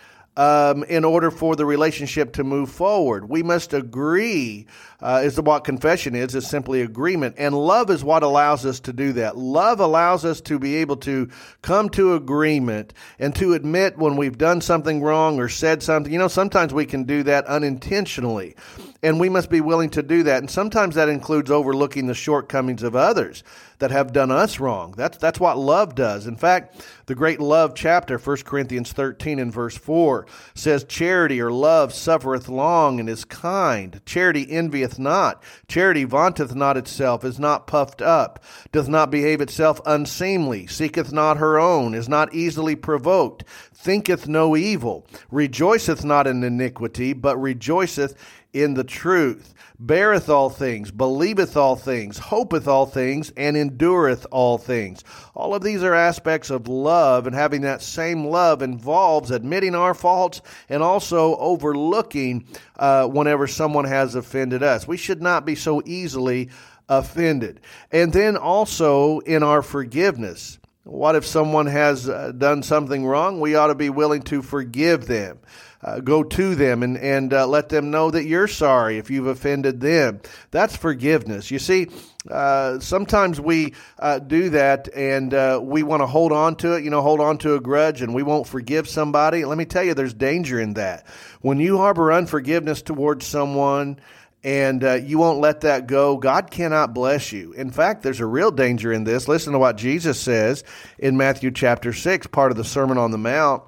um, 0.41 0.85
in 0.85 1.05
order 1.05 1.31
for 1.31 1.55
the 1.55 1.67
relationship 1.67 2.33
to 2.33 2.43
move 2.43 2.71
forward. 2.71 3.29
We 3.29 3.43
must 3.43 3.75
agree, 3.75 4.67
uh, 5.03 5.23
is 5.25 5.41
what 5.41 5.65
confession 5.65 6.15
is, 6.15 6.35
is 6.35 6.47
simply 6.47 6.83
agreement. 6.83 7.37
And 7.39 7.55
love 7.55 7.91
is 7.91 8.05
what 8.05 8.23
allows 8.23 8.67
us 8.67 8.81
to 8.81 8.93
do 8.93 9.13
that. 9.15 9.37
Love 9.37 9.81
allows 9.81 10.25
us 10.25 10.41
to 10.43 10.59
be 10.59 10.77
able 10.77 10.97
to 10.99 11.29
come 11.63 11.89
to 11.91 12.15
agreement 12.15 12.93
and 13.19 13.35
to 13.37 13.55
admit 13.55 13.99
when 13.99 14.17
we've 14.17 14.39
done 14.39 14.61
something 14.61 15.03
wrong 15.03 15.39
or 15.39 15.49
said 15.49 15.83
something. 15.83 16.13
You 16.13 16.19
know, 16.19 16.29
sometimes 16.29 16.75
we 16.75 16.87
can 16.87 17.05
do 17.05 17.23
that 17.25 17.47
unintentionally. 17.47 18.57
And 19.03 19.19
we 19.19 19.31
must 19.31 19.49
be 19.49 19.63
willing 19.63 19.91
to 19.91 20.03
do 20.03 20.25
that. 20.25 20.39
And 20.39 20.51
sometimes 20.51 20.95
that 20.97 21.09
includes 21.09 21.51
overlooking 21.51 22.07
the 22.07 22.15
shortcomings 22.15 22.83
of 22.83 22.95
others. 22.95 23.43
that 23.81 23.91
have 23.91 24.13
done 24.13 24.31
us 24.31 24.61
wrong. 24.61 24.95
That's, 24.97 25.19
that's 25.19 25.41
what 25.41 25.59
love 25.59 25.95
does. 25.95 26.27
In 26.27 26.37
fact, 26.37 26.87
the 27.07 27.15
great 27.15 27.41
love 27.41 27.75
chapter, 27.75 28.19
1 28.19 28.37
Corinthians 28.45 28.93
13 28.93 29.39
and 29.39 29.53
verse 29.53 29.77
4, 29.77 30.27
says, 30.55 30.85
Charity 30.85 31.41
or 31.41 31.51
love 31.51 31.93
suffereth 31.93 32.49
long 32.49 33.01
and 33.01 33.09
is 33.09 33.25
kind. 33.25 34.01
Charity 34.07 34.47
envieth 34.51 34.90
not. 34.99 35.43
Charity 35.69 36.05
vaunteth 36.05 36.55
not 36.55 36.77
itself, 36.77 37.25
is 37.25 37.39
not 37.39 37.67
puffed 37.67 38.03
up, 38.03 38.43
doth 38.73 38.89
not 38.89 39.11
behave 39.11 39.41
itself 39.41 39.81
unseemly, 39.87 40.67
seeketh 40.67 41.13
not 41.13 41.37
her 41.37 41.59
own, 41.59 41.95
is 41.95 42.09
not 42.09 42.35
easily 42.35 42.77
provoked, 42.77 43.45
thinketh 43.75 44.27
no 44.29 44.57
evil, 44.57 45.07
rejoiceth 45.31 46.05
not 46.05 46.27
in 46.27 46.43
iniquity, 46.43 47.13
but 47.13 47.37
rejoiceth 47.37 48.15
in 48.53 48.75
the 48.75 48.85
truth, 48.85 49.55
beareth 49.79 50.29
all 50.29 50.51
things, 50.51 50.91
believeth 50.91 51.57
all 51.57 51.77
things, 51.77 52.19
hopeth 52.19 52.69
all 52.69 52.87
things, 52.87 53.33
and 53.37 53.57
endureth 53.57 54.27
all 54.31 54.59
things. 54.59 55.05
All 55.35 55.55
of 55.55 55.63
these 55.63 55.83
are 55.83 55.95
aspects 55.95 56.51
of 56.51 56.69
love, 56.69 57.27
and 57.27 57.35
having 57.35 57.63
that 57.63 57.83
same 57.83 58.27
love 58.27 58.63
involves 58.63 59.31
admitting 59.31 59.75
our 59.75 59.95
faults 59.95 60.43
and 60.69 60.83
also 60.83 61.37
overlooking 61.37 62.47
uh, 62.79 63.07
whenever 63.07 63.47
someone 63.47 63.85
has 63.87 64.15
offended 64.15 64.63
us. 64.63 64.87
We 64.87 64.97
should 64.97 65.23
not 65.23 65.47
be 65.47 65.55
so 65.55 65.83
easily 65.87 66.51
offended. 66.89 67.61
And 67.93 68.13
then 68.13 68.37
also 68.37 69.21
in 69.21 69.43
our 69.43 69.63
forgiveness. 69.63 70.59
What 70.85 71.15
if 71.15 71.25
someone 71.25 71.67
has 71.67 72.09
uh, 72.09 72.33
done 72.33 72.63
something 72.63 73.07
wrong? 73.07 73.39
We 73.39 73.55
ought 73.55 73.69
to 73.69 73.75
be 73.75 73.91
willing 73.91 74.23
to 74.23 74.43
forgive 74.43 75.07
them 75.07 75.39
uh, 75.83 76.01
go 76.01 76.23
to 76.23 76.55
them 76.55 76.83
and, 76.83 76.99
and 76.99 77.33
uh, 77.33 77.47
let 77.47 77.69
them 77.69 77.91
know 77.91 78.11
that 78.11 78.25
you're 78.25 78.49
sorry 78.49 78.99
if 78.99 79.11
you've 79.11 79.27
offended 79.27 79.81
them. 79.81 80.21
That's 80.51 80.77
forgiveness. 80.77 81.51
You 81.51 81.59
see, 81.59 81.89
uh, 82.31 82.81
sometimes 82.81 83.41
we 83.41 83.75
uh, 83.99 84.19
do 84.19 84.51
that 84.51 84.89
and 84.95 85.33
uh, 85.33 85.61
we 85.63 85.83
want 85.83 86.03
to 86.03 86.07
hold 86.07 86.33
on 86.33 86.57
to 86.57 86.75
it, 86.75 86.85
you 86.85 86.91
know, 86.91 87.01
hold 87.01 87.21
on 87.21 87.39
to 87.39 87.55
a 87.55 87.61
grudge 87.61 88.03
and 88.03 88.15
we 88.15 88.23
won't 88.23 88.47
forgive 88.47 88.89
somebody. 88.89 89.45
Let 89.45 89.57
me 89.57 89.65
tell 89.65 89.83
you, 89.83 89.95
there's 89.95 90.15
danger 90.15 90.61
in 90.61 90.75
that. 90.75 91.07
When 91.41 91.61
you 91.61 91.79
harbor 91.79 92.13
unforgiveness 92.13 92.83
towards 92.83 93.27
someone, 93.27 94.01
and 94.43 94.83
uh, 94.83 94.95
you 94.95 95.19
won't 95.19 95.41
let 95.41 95.63
that 95.63 95.87
go, 95.87 96.17
God 96.17 96.51
cannot 96.51 96.95
bless 96.95 97.31
you. 97.31 97.53
In 97.53 97.71
fact, 97.71 98.03
there's 98.03 98.21
a 98.21 98.27
real 98.27 98.51
danger 98.51 98.91
in 98.91 99.05
this. 99.05 99.29
Listen 99.29 99.53
to 99.53 99.59
what 99.59 99.77
Jesus 99.77 100.19
says 100.19 100.65
in 100.99 101.19
Matthew 101.19 101.51
chapter 101.51 101.93
6, 101.93 102.27
part 102.29 102.51
of 102.51 102.57
the 102.57 102.65
Sermon 102.65 102.97
on 102.97 103.11
the 103.11 103.19
Mount. 103.19 103.63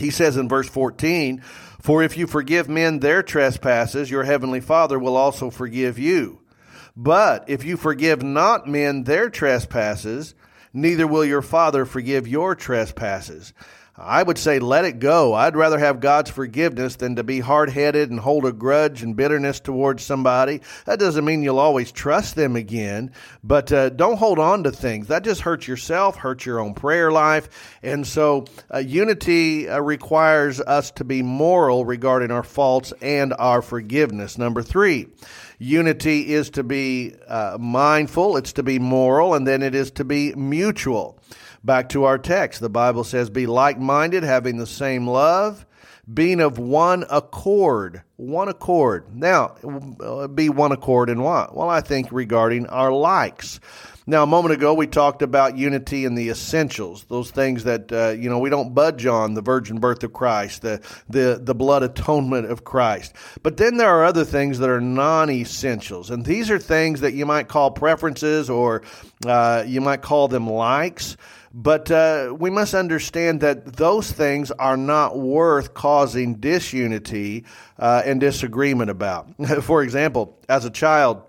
He 0.00 0.10
says 0.10 0.36
in 0.36 0.48
verse 0.48 0.68
14, 0.68 1.42
For 1.80 2.02
if 2.02 2.16
you 2.16 2.26
forgive 2.26 2.68
men 2.68 2.98
their 2.98 3.22
trespasses, 3.22 4.10
your 4.10 4.24
heavenly 4.24 4.60
Father 4.60 4.98
will 4.98 5.16
also 5.16 5.50
forgive 5.50 5.98
you. 5.98 6.40
But 6.96 7.48
if 7.48 7.64
you 7.64 7.76
forgive 7.76 8.22
not 8.22 8.66
men 8.66 9.04
their 9.04 9.30
trespasses, 9.30 10.34
neither 10.72 11.06
will 11.06 11.24
your 11.24 11.42
Father 11.42 11.84
forgive 11.84 12.26
your 12.26 12.54
trespasses. 12.54 13.52
I 14.02 14.22
would 14.22 14.38
say 14.38 14.58
let 14.58 14.86
it 14.86 14.98
go. 14.98 15.34
I'd 15.34 15.56
rather 15.56 15.78
have 15.78 16.00
God's 16.00 16.30
forgiveness 16.30 16.96
than 16.96 17.16
to 17.16 17.22
be 17.22 17.40
hard 17.40 17.68
headed 17.68 18.10
and 18.10 18.18
hold 18.18 18.46
a 18.46 18.52
grudge 18.52 19.02
and 19.02 19.14
bitterness 19.14 19.60
towards 19.60 20.02
somebody. 20.02 20.62
That 20.86 20.98
doesn't 20.98 21.24
mean 21.24 21.42
you'll 21.42 21.58
always 21.58 21.92
trust 21.92 22.34
them 22.34 22.56
again, 22.56 23.12
but 23.44 23.70
uh, 23.70 23.90
don't 23.90 24.16
hold 24.16 24.38
on 24.38 24.64
to 24.64 24.72
things. 24.72 25.08
That 25.08 25.22
just 25.22 25.42
hurts 25.42 25.68
yourself, 25.68 26.16
hurts 26.16 26.46
your 26.46 26.60
own 26.60 26.72
prayer 26.72 27.12
life. 27.12 27.76
And 27.82 28.06
so 28.06 28.46
uh, 28.72 28.78
unity 28.78 29.68
uh, 29.68 29.80
requires 29.80 30.60
us 30.60 30.90
to 30.92 31.04
be 31.04 31.22
moral 31.22 31.84
regarding 31.84 32.30
our 32.30 32.42
faults 32.42 32.94
and 33.02 33.34
our 33.38 33.60
forgiveness. 33.60 34.38
Number 34.38 34.62
three, 34.62 35.08
unity 35.58 36.32
is 36.32 36.50
to 36.50 36.62
be 36.62 37.14
uh, 37.28 37.58
mindful, 37.60 38.38
it's 38.38 38.54
to 38.54 38.62
be 38.62 38.78
moral, 38.78 39.34
and 39.34 39.46
then 39.46 39.62
it 39.62 39.74
is 39.74 39.90
to 39.92 40.04
be 40.04 40.34
mutual. 40.34 41.18
Back 41.62 41.90
to 41.90 42.04
our 42.04 42.18
text, 42.18 42.60
the 42.60 42.70
Bible 42.70 43.04
says, 43.04 43.28
Be 43.28 43.46
like 43.46 43.78
minded, 43.78 44.22
having 44.22 44.56
the 44.56 44.66
same 44.66 45.06
love, 45.06 45.66
being 46.12 46.40
of 46.40 46.58
one 46.58 47.04
accord. 47.10 48.02
One 48.16 48.48
accord. 48.48 49.14
Now, 49.14 49.48
be 50.34 50.48
one 50.48 50.72
accord 50.72 51.10
in 51.10 51.22
what? 51.22 51.54
Well, 51.54 51.68
I 51.68 51.80
think 51.80 52.08
regarding 52.10 52.66
our 52.66 52.92
likes. 52.92 53.60
Now, 54.06 54.24
a 54.24 54.26
moment 54.26 54.54
ago, 54.54 54.74
we 54.74 54.86
talked 54.88 55.22
about 55.22 55.56
unity 55.56 56.04
and 56.04 56.18
the 56.18 56.30
essentials, 56.30 57.04
those 57.04 57.30
things 57.30 57.64
that, 57.64 57.92
uh, 57.92 58.08
you 58.08 58.28
know, 58.28 58.40
we 58.40 58.50
don't 58.50 58.74
budge 58.74 59.06
on 59.06 59.34
the 59.34 59.42
virgin 59.42 59.78
birth 59.78 60.02
of 60.02 60.12
Christ, 60.12 60.62
the, 60.62 60.80
the, 61.08 61.38
the 61.40 61.54
blood 61.54 61.84
atonement 61.84 62.50
of 62.50 62.64
Christ. 62.64 63.14
But 63.42 63.56
then 63.58 63.76
there 63.76 63.88
are 63.88 64.04
other 64.04 64.24
things 64.24 64.58
that 64.58 64.68
are 64.70 64.80
non 64.80 65.30
essentials. 65.30 66.10
And 66.10 66.24
these 66.24 66.50
are 66.50 66.58
things 66.58 67.02
that 67.02 67.12
you 67.12 67.24
might 67.24 67.46
call 67.46 67.70
preferences 67.70 68.50
or 68.50 68.82
uh, 69.26 69.62
you 69.66 69.80
might 69.80 70.02
call 70.02 70.26
them 70.26 70.48
likes. 70.48 71.16
But 71.52 71.90
uh, 71.90 72.34
we 72.38 72.48
must 72.48 72.74
understand 72.74 73.40
that 73.40 73.76
those 73.76 74.12
things 74.12 74.52
are 74.52 74.76
not 74.76 75.18
worth 75.18 75.74
causing 75.74 76.36
disunity 76.36 77.44
uh, 77.78 78.02
and 78.04 78.20
disagreement 78.20 78.90
about. 78.90 79.28
For 79.62 79.82
example, 79.82 80.38
as 80.48 80.64
a 80.64 80.70
child, 80.70 81.22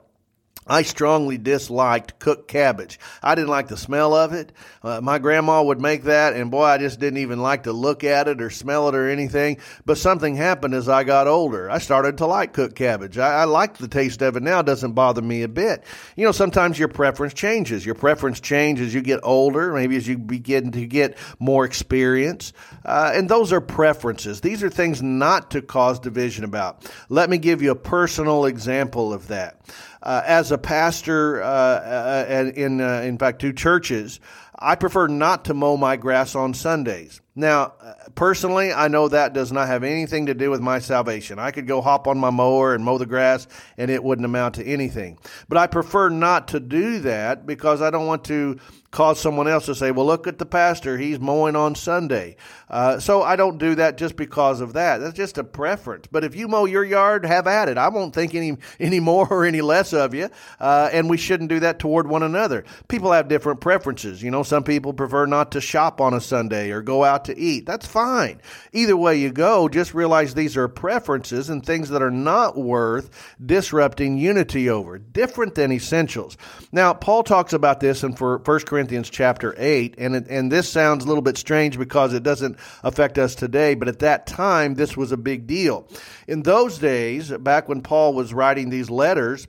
I 0.67 0.83
strongly 0.83 1.39
disliked 1.39 2.19
cooked 2.19 2.47
cabbage. 2.47 2.99
I 3.23 3.33
didn't 3.33 3.49
like 3.49 3.67
the 3.67 3.77
smell 3.77 4.13
of 4.13 4.31
it. 4.31 4.51
Uh, 4.83 5.01
my 5.01 5.17
grandma 5.17 5.63
would 5.63 5.81
make 5.81 6.03
that, 6.03 6.33
and 6.33 6.51
boy, 6.51 6.63
I 6.63 6.77
just 6.77 6.99
didn't 6.99 7.17
even 7.17 7.41
like 7.41 7.63
to 7.63 7.73
look 7.73 8.03
at 8.03 8.27
it 8.27 8.41
or 8.41 8.51
smell 8.51 8.87
it 8.87 8.93
or 8.93 9.09
anything. 9.09 9.57
But 9.85 9.97
something 9.97 10.35
happened 10.35 10.75
as 10.75 10.87
I 10.87 11.03
got 11.03 11.27
older. 11.27 11.69
I 11.69 11.79
started 11.79 12.19
to 12.19 12.27
like 12.27 12.53
cooked 12.53 12.75
cabbage. 12.75 13.17
I, 13.17 13.41
I 13.41 13.43
like 13.45 13.77
the 13.77 13.87
taste 13.87 14.21
of 14.21 14.35
it 14.35 14.43
now. 14.43 14.59
It 14.59 14.67
doesn't 14.67 14.93
bother 14.93 15.21
me 15.21 15.41
a 15.41 15.47
bit. 15.47 15.83
You 16.15 16.25
know, 16.25 16.31
sometimes 16.31 16.77
your 16.77 16.89
preference 16.89 17.33
changes. 17.33 17.83
Your 17.83 17.95
preference 17.95 18.39
changes 18.39 18.87
as 18.87 18.93
you 18.93 19.01
get 19.01 19.19
older, 19.23 19.73
maybe 19.73 19.97
as 19.97 20.07
you 20.07 20.19
begin 20.19 20.71
to 20.73 20.85
get 20.85 21.17
more 21.39 21.65
experience. 21.65 22.53
Uh, 22.85 23.11
and 23.15 23.27
those 23.27 23.51
are 23.51 23.61
preferences. 23.61 24.41
These 24.41 24.61
are 24.61 24.69
things 24.69 25.01
not 25.01 25.51
to 25.51 25.61
cause 25.63 25.99
division 25.99 26.43
about. 26.43 26.89
Let 27.09 27.31
me 27.31 27.39
give 27.39 27.63
you 27.63 27.71
a 27.71 27.75
personal 27.75 28.45
example 28.45 29.11
of 29.11 29.27
that 29.29 29.59
uh, 30.03 30.21
as 30.25 30.51
a 30.51 30.57
pastor 30.57 31.41
uh, 31.41 31.45
uh 31.45 32.51
in 32.55 32.81
uh, 32.81 33.01
in 33.01 33.17
fact 33.17 33.39
two 33.39 33.53
churches, 33.53 34.19
I 34.57 34.75
prefer 34.75 35.07
not 35.07 35.45
to 35.45 35.53
mow 35.53 35.77
my 35.77 35.97
grass 35.97 36.35
on 36.35 36.53
Sundays. 36.53 37.21
Now, 37.35 37.73
personally, 38.13 38.73
I 38.73 38.89
know 38.89 39.07
that 39.07 39.33
does 39.33 39.51
not 39.51 39.67
have 39.67 39.83
anything 39.83 40.27
to 40.27 40.33
do 40.33 40.51
with 40.51 40.61
my 40.61 40.79
salvation. 40.79 41.39
I 41.39 41.51
could 41.51 41.65
go 41.65 41.81
hop 41.81 42.07
on 42.07 42.19
my 42.19 42.29
mower 42.29 42.75
and 42.75 42.83
mow 42.83 42.97
the 42.97 43.05
grass 43.05 43.47
and 43.77 43.89
it 43.89 44.03
wouldn't 44.03 44.25
amount 44.25 44.55
to 44.55 44.65
anything. 44.65 45.17
But 45.47 45.57
I 45.57 45.67
prefer 45.67 46.09
not 46.09 46.49
to 46.49 46.59
do 46.59 46.99
that 46.99 47.47
because 47.47 47.81
I 47.81 47.89
don't 47.89 48.05
want 48.05 48.25
to 48.25 48.59
cause 48.91 49.19
someone 49.19 49.47
else 49.47 49.65
to 49.65 49.75
say, 49.75 49.91
well, 49.91 50.05
look 50.05 50.27
at 50.27 50.37
the 50.37 50.45
pastor. 50.45 50.97
He's 50.97 51.19
mowing 51.19 51.55
on 51.55 51.75
Sunday. 51.75 52.35
Uh, 52.69 52.99
so 52.99 53.23
I 53.23 53.37
don't 53.37 53.57
do 53.57 53.75
that 53.75 53.97
just 53.97 54.17
because 54.17 54.59
of 54.59 54.73
that. 54.73 54.97
That's 54.97 55.15
just 55.15 55.37
a 55.37 55.45
preference. 55.45 56.07
But 56.11 56.25
if 56.25 56.35
you 56.35 56.49
mow 56.49 56.65
your 56.65 56.83
yard, 56.83 57.25
have 57.25 57.47
at 57.47 57.69
it. 57.69 57.77
I 57.77 57.87
won't 57.87 58.13
think 58.13 58.35
any, 58.35 58.57
any 58.79 58.99
more 58.99 59.27
or 59.29 59.45
any 59.45 59.61
less 59.61 59.93
of 59.93 60.13
you. 60.13 60.29
Uh, 60.59 60.89
and 60.91 61.09
we 61.09 61.17
shouldn't 61.17 61.49
do 61.49 61.61
that 61.61 61.79
toward 61.79 62.07
one 62.07 62.21
another. 62.21 62.65
People 62.89 63.13
have 63.13 63.29
different 63.29 63.61
preferences. 63.61 64.21
You 64.21 64.29
know, 64.29 64.43
some 64.43 64.63
people 64.63 64.93
prefer 64.93 65.25
not 65.25 65.53
to 65.53 65.61
shop 65.61 66.01
on 66.01 66.13
a 66.13 66.21
Sunday 66.21 66.71
or 66.71 66.81
go 66.81 67.05
out 67.05 67.25
to 67.25 67.37
eat. 67.37 67.65
That's 67.65 67.87
fine. 67.87 68.41
Either 68.73 68.97
way 68.97 69.17
you 69.17 69.31
go, 69.31 69.69
just 69.69 69.93
realize 69.93 70.33
these 70.33 70.57
are 70.57 70.67
preferences 70.67 71.49
and 71.49 71.65
things 71.65 71.89
that 71.89 72.01
are 72.01 72.11
not 72.11 72.57
worth 72.57 73.09
disrupting 73.43 74.17
unity 74.17 74.69
over. 74.69 74.97
Different 74.97 75.55
than 75.55 75.71
essentials. 75.71 76.35
Now, 76.73 76.93
Paul 76.93 77.23
talks 77.23 77.53
about 77.53 77.79
this 77.79 78.03
in 78.03 78.11
1 78.13 78.39
Corinthians 78.43 78.80
Corinthians 78.81 79.11
chapter 79.11 79.53
8. 79.59 79.93
And, 79.99 80.15
it, 80.15 80.27
and 80.27 80.51
this 80.51 80.67
sounds 80.67 81.05
a 81.05 81.07
little 81.07 81.21
bit 81.21 81.37
strange 81.37 81.77
because 81.77 82.15
it 82.15 82.23
doesn't 82.23 82.57
affect 82.81 83.19
us 83.19 83.35
today, 83.35 83.75
but 83.75 83.87
at 83.87 83.99
that 83.99 84.25
time, 84.25 84.73
this 84.73 84.97
was 84.97 85.11
a 85.11 85.17
big 85.17 85.45
deal. 85.45 85.87
In 86.27 86.41
those 86.41 86.79
days, 86.79 87.29
back 87.29 87.69
when 87.69 87.81
Paul 87.81 88.15
was 88.15 88.33
writing 88.33 88.71
these 88.71 88.89
letters, 88.89 89.47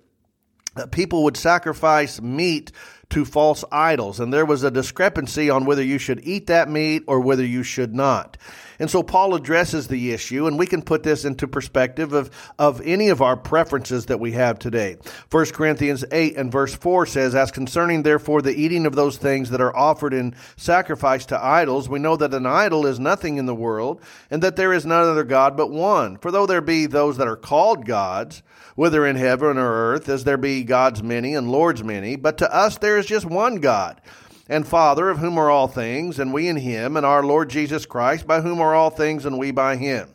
uh, 0.77 0.85
people 0.85 1.25
would 1.25 1.39
sacrifice 1.39 2.21
meat 2.21 2.73
to 3.09 3.25
false 3.25 3.65
idols, 3.73 4.21
and 4.21 4.35
there 4.35 4.45
was 4.45 4.65
a 4.65 4.71
discrepancy 4.71 5.49
on 5.49 5.65
whether 5.65 5.83
you 5.83 5.97
should 5.97 6.21
eat 6.23 6.49
that 6.49 6.69
meat 6.69 7.03
or 7.07 7.19
whether 7.19 7.45
you 7.45 7.62
should 7.62 7.95
not. 7.95 8.37
And 8.79 8.91
so 8.91 9.02
Paul 9.02 9.35
addresses 9.35 9.88
the 9.88 10.12
issue, 10.12 10.47
and 10.47 10.59
we 10.59 10.67
can 10.67 10.83
put 10.83 11.02
this 11.02 11.25
into 11.25 11.47
perspective 11.47 12.12
of, 12.12 12.31
of 12.59 12.81
any 12.83 13.09
of 13.09 13.23
our 13.23 13.37
preferences 13.37 14.07
that 14.07 14.21
we 14.21 14.33
have 14.33 14.59
today. 14.59 14.97
1 15.31 15.47
Corinthians 15.47 16.05
8 16.11 16.37
and 16.37 16.50
verse 16.50 16.75
4 16.75 17.07
says, 17.07 17.35
As 17.35 17.50
concerning 17.50 18.02
therefore 18.02 18.43
the 18.43 18.55
eating 18.55 18.87
of 18.87 18.95
those 18.95 19.17
things 19.17 19.50
that 19.50 19.61
are 19.61 19.76
offered 19.76 20.14
in 20.14 20.35
sacrifice 20.57 21.26
to 21.26 21.45
idols, 21.45 21.88
we 21.88 21.99
know 21.99 22.17
that 22.17 22.35
an 22.35 22.47
idol 22.47 22.87
is 22.87 22.99
nothing 22.99 23.37
in 23.37 23.47
the 23.47 23.55
world, 23.55 24.00
and 24.31 24.43
that 24.43 24.57
there 24.57 24.73
is 24.73 24.87
none 24.87 25.09
other 25.09 25.25
God 25.25 25.57
but 25.57 25.71
one. 25.71 26.17
For 26.19 26.31
though 26.31 26.47
there 26.47 26.61
be 26.61 26.87
those 26.87 27.17
that 27.19 27.29
are 27.29 27.37
called 27.37 27.87
gods, 27.87 28.43
whether 28.75 29.07
in 29.07 29.17
heaven 29.17 29.59
or 29.59 29.95
earth, 29.95 30.09
as 30.09 30.25
there 30.25 30.37
be 30.37 30.64
gods 30.64 31.02
many 31.02 31.35
and 31.35 31.50
lords 31.50 31.85
many, 31.85 32.17
but 32.17 32.38
to 32.38 32.55
us 32.55 32.79
there 32.79 32.99
is 32.99 33.07
just 33.07 33.26
one 33.26 33.57
God 33.57 34.00
and 34.49 34.66
Father, 34.66 35.08
of 35.08 35.18
whom 35.18 35.38
are 35.38 35.50
all 35.50 35.68
things, 35.68 36.18
and 36.18 36.32
we 36.32 36.49
in 36.49 36.56
him, 36.56 36.96
and 36.96 37.06
our 37.06 37.22
Lord 37.22 37.50
Jesus 37.50 37.87
Christ, 37.87 38.26
by 38.26 38.40
whom 38.40 38.61
are 38.61 38.75
all 38.75 38.90
things, 38.90 39.25
and 39.25 39.38
we 39.38 39.50
by 39.50 39.76
him. 39.76 40.14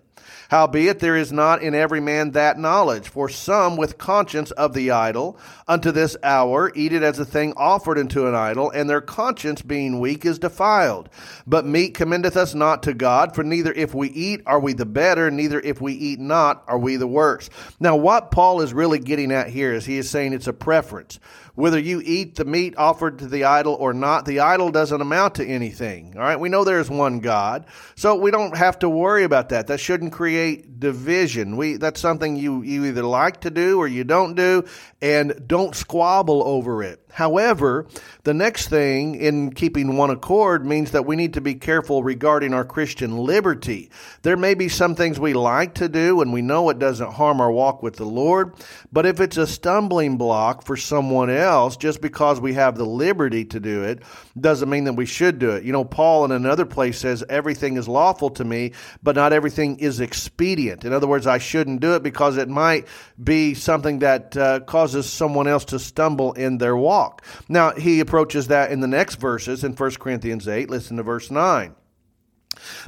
Howbeit 0.50 1.00
there 1.00 1.17
is 1.17 1.34
not 1.34 1.62
in 1.62 1.75
every 1.75 2.00
man 2.00 2.31
that 2.31 2.57
knowledge. 2.57 3.10
For 3.10 3.27
some 3.27 3.75
with 3.75 3.98
conscience 3.98 4.51
of 4.51 4.74
the 4.74 4.91
idol 4.91 5.38
unto 5.67 5.91
this 5.91 6.15
hour 6.24 6.72
eat 6.74 6.93
it 6.93 7.03
as 7.03 7.19
a 7.19 7.25
thing 7.25 7.53
offered 7.57 7.98
unto 7.98 8.27
an 8.27 8.36
idol, 8.36 8.72
and 8.72 8.89
their 8.89 9.01
conscience 9.01 9.62
being 9.62 10.00
weak 10.00 10.25
is 10.25 10.39
defiled. 10.39 11.10
But 11.46 11.65
meat 11.65 11.96
commendeth 11.96 12.38
us 12.38 12.53
not 12.55 12.81
to 12.84 12.93
God, 12.93 13.36
for 13.36 13.43
neither 13.43 13.74
if 13.74 13.93
we 13.93 14.07
eat 14.10 14.41
are 14.46 14.60
we 14.60 14.74
the 14.74 14.86
better, 14.86 15.29
neither 15.29 15.60
if 15.60 15.81
we 15.81 15.93
eat 15.93 16.19
not 16.19 16.63
are 16.67 16.79
we 16.79 16.96
the 16.96 17.07
worse. 17.07 17.50
Now, 17.79 17.98
what 17.98 18.31
Paul 18.31 18.62
is 18.62 18.74
really 18.74 19.00
getting 19.00 19.34
at 19.34 19.50
here 19.50 19.74
is 19.74 19.86
he 19.86 19.98
is 19.98 20.10
saying 20.10 20.31
it's 20.31 20.48
a 20.48 20.53
preference. 20.53 21.19
Whether 21.58 21.80
you 21.80 22.04
eat 22.06 22.36
the 22.36 22.46
meat 22.46 22.76
offered 22.78 23.18
to 23.18 23.28
the 23.28 23.46
idol 23.46 23.74
or 23.74 23.92
not, 23.92 24.26
the 24.26 24.42
idol 24.42 24.70
doesn't 24.70 25.02
amount 25.02 25.34
to 25.36 25.44
anything. 25.44 26.14
All 26.16 26.22
right, 26.22 26.40
we 26.40 26.50
know 26.50 26.64
there's 26.64 26.88
one 26.88 27.20
God, 27.20 27.66
so 27.96 28.14
we 28.14 28.30
don't 28.30 28.56
have 28.56 28.78
to 28.80 28.90
worry 28.90 29.24
about 29.24 29.50
that. 29.50 29.66
That 29.66 29.80
shouldn't 29.80 30.14
create 30.14 30.80
division. 30.80 31.58
We 31.58 31.78
that's 31.78 32.00
something 32.00 32.36
you 32.36 32.62
you 32.62 32.86
either 32.86 33.02
like 33.02 33.42
to 33.42 33.50
do 33.50 33.80
or 33.80 33.88
you 33.88 34.04
don't 34.04 34.36
do, 34.36 34.66
and 35.02 35.48
don't 35.48 35.76
squabble 35.76 36.44
over 36.44 36.84
it. 36.84 37.02
However, 37.18 37.88
the 38.26 38.36
next 38.36 38.68
thing 38.68 39.16
in 39.16 39.52
keeping 39.52 39.98
one 39.98 40.12
accord 40.12 40.64
means 40.64 40.92
that 40.92 41.08
we 41.08 41.16
need 41.16 41.34
to 41.34 41.42
be 41.42 41.56
careful 41.56 42.04
regarding 42.04 42.54
our 42.54 42.64
Christian 42.66 43.18
liberty. 43.18 43.90
There 44.22 44.38
may 44.38 44.54
be 44.54 44.70
some 44.70 44.94
things 44.94 45.20
we 45.20 45.34
like 45.34 45.74
to 45.76 45.90
do 45.90 46.22
and 46.22 46.32
we 46.32 46.44
know 46.44 46.70
it 46.70 46.78
doesn't 46.78 47.14
harm 47.14 47.42
our 47.42 47.52
walk 47.52 47.82
with 47.82 47.96
the 47.96 48.06
Lord, 48.06 48.54
but 48.92 49.08
if 49.08 49.20
it's 49.20 49.38
a 49.38 49.48
stumbling 49.48 50.18
block 50.18 50.64
for 50.64 50.78
someone 50.78 51.32
else 51.32 51.47
just 51.77 52.01
because 52.01 52.39
we 52.39 52.54
have 52.54 52.77
the 52.77 52.86
liberty 52.86 53.46
to 53.46 53.60
do 53.60 53.84
it, 53.84 54.04
doesn't 54.39 54.70
mean 54.70 54.84
that 54.86 54.94
we 54.94 55.06
should 55.06 55.39
do 55.39 55.51
it. 55.51 55.63
You 55.63 55.72
know, 55.72 55.86
Paul 55.86 56.25
in 56.25 56.32
another 56.32 56.66
place 56.66 57.00
says, 57.00 57.24
Everything 57.30 57.77
is 57.77 57.88
lawful 57.88 58.30
to 58.32 58.44
me, 58.44 58.74
but 59.01 59.16
not 59.16 59.34
everything 59.34 59.80
is 59.80 60.00
expedient. 60.00 60.86
In 60.86 60.94
other 60.94 61.08
words, 61.08 61.27
I 61.27 61.38
shouldn't 61.38 61.82
do 61.82 61.96
it 61.96 62.04
because 62.04 62.38
it 62.38 62.50
might 62.50 62.88
be 63.24 63.54
something 63.54 64.00
that 64.00 64.36
uh, 64.36 64.60
causes 64.62 65.08
someone 65.10 65.48
else 65.48 65.66
to 65.66 65.80
stumble 65.80 66.34
in 66.34 66.58
their 66.58 66.75
walk. 66.75 67.24
Now, 67.48 67.72
he 67.72 68.00
approaches 68.00 68.48
that 68.48 68.72
in 68.72 68.80
the 68.80 68.88
next 68.88 69.16
verses 69.16 69.63
in 69.63 69.74
1 69.74 69.92
Corinthians 69.96 70.48
8. 70.48 70.70
Listen 70.70 70.98
to 70.98 71.04
verse 71.04 71.32
9. 71.32 71.75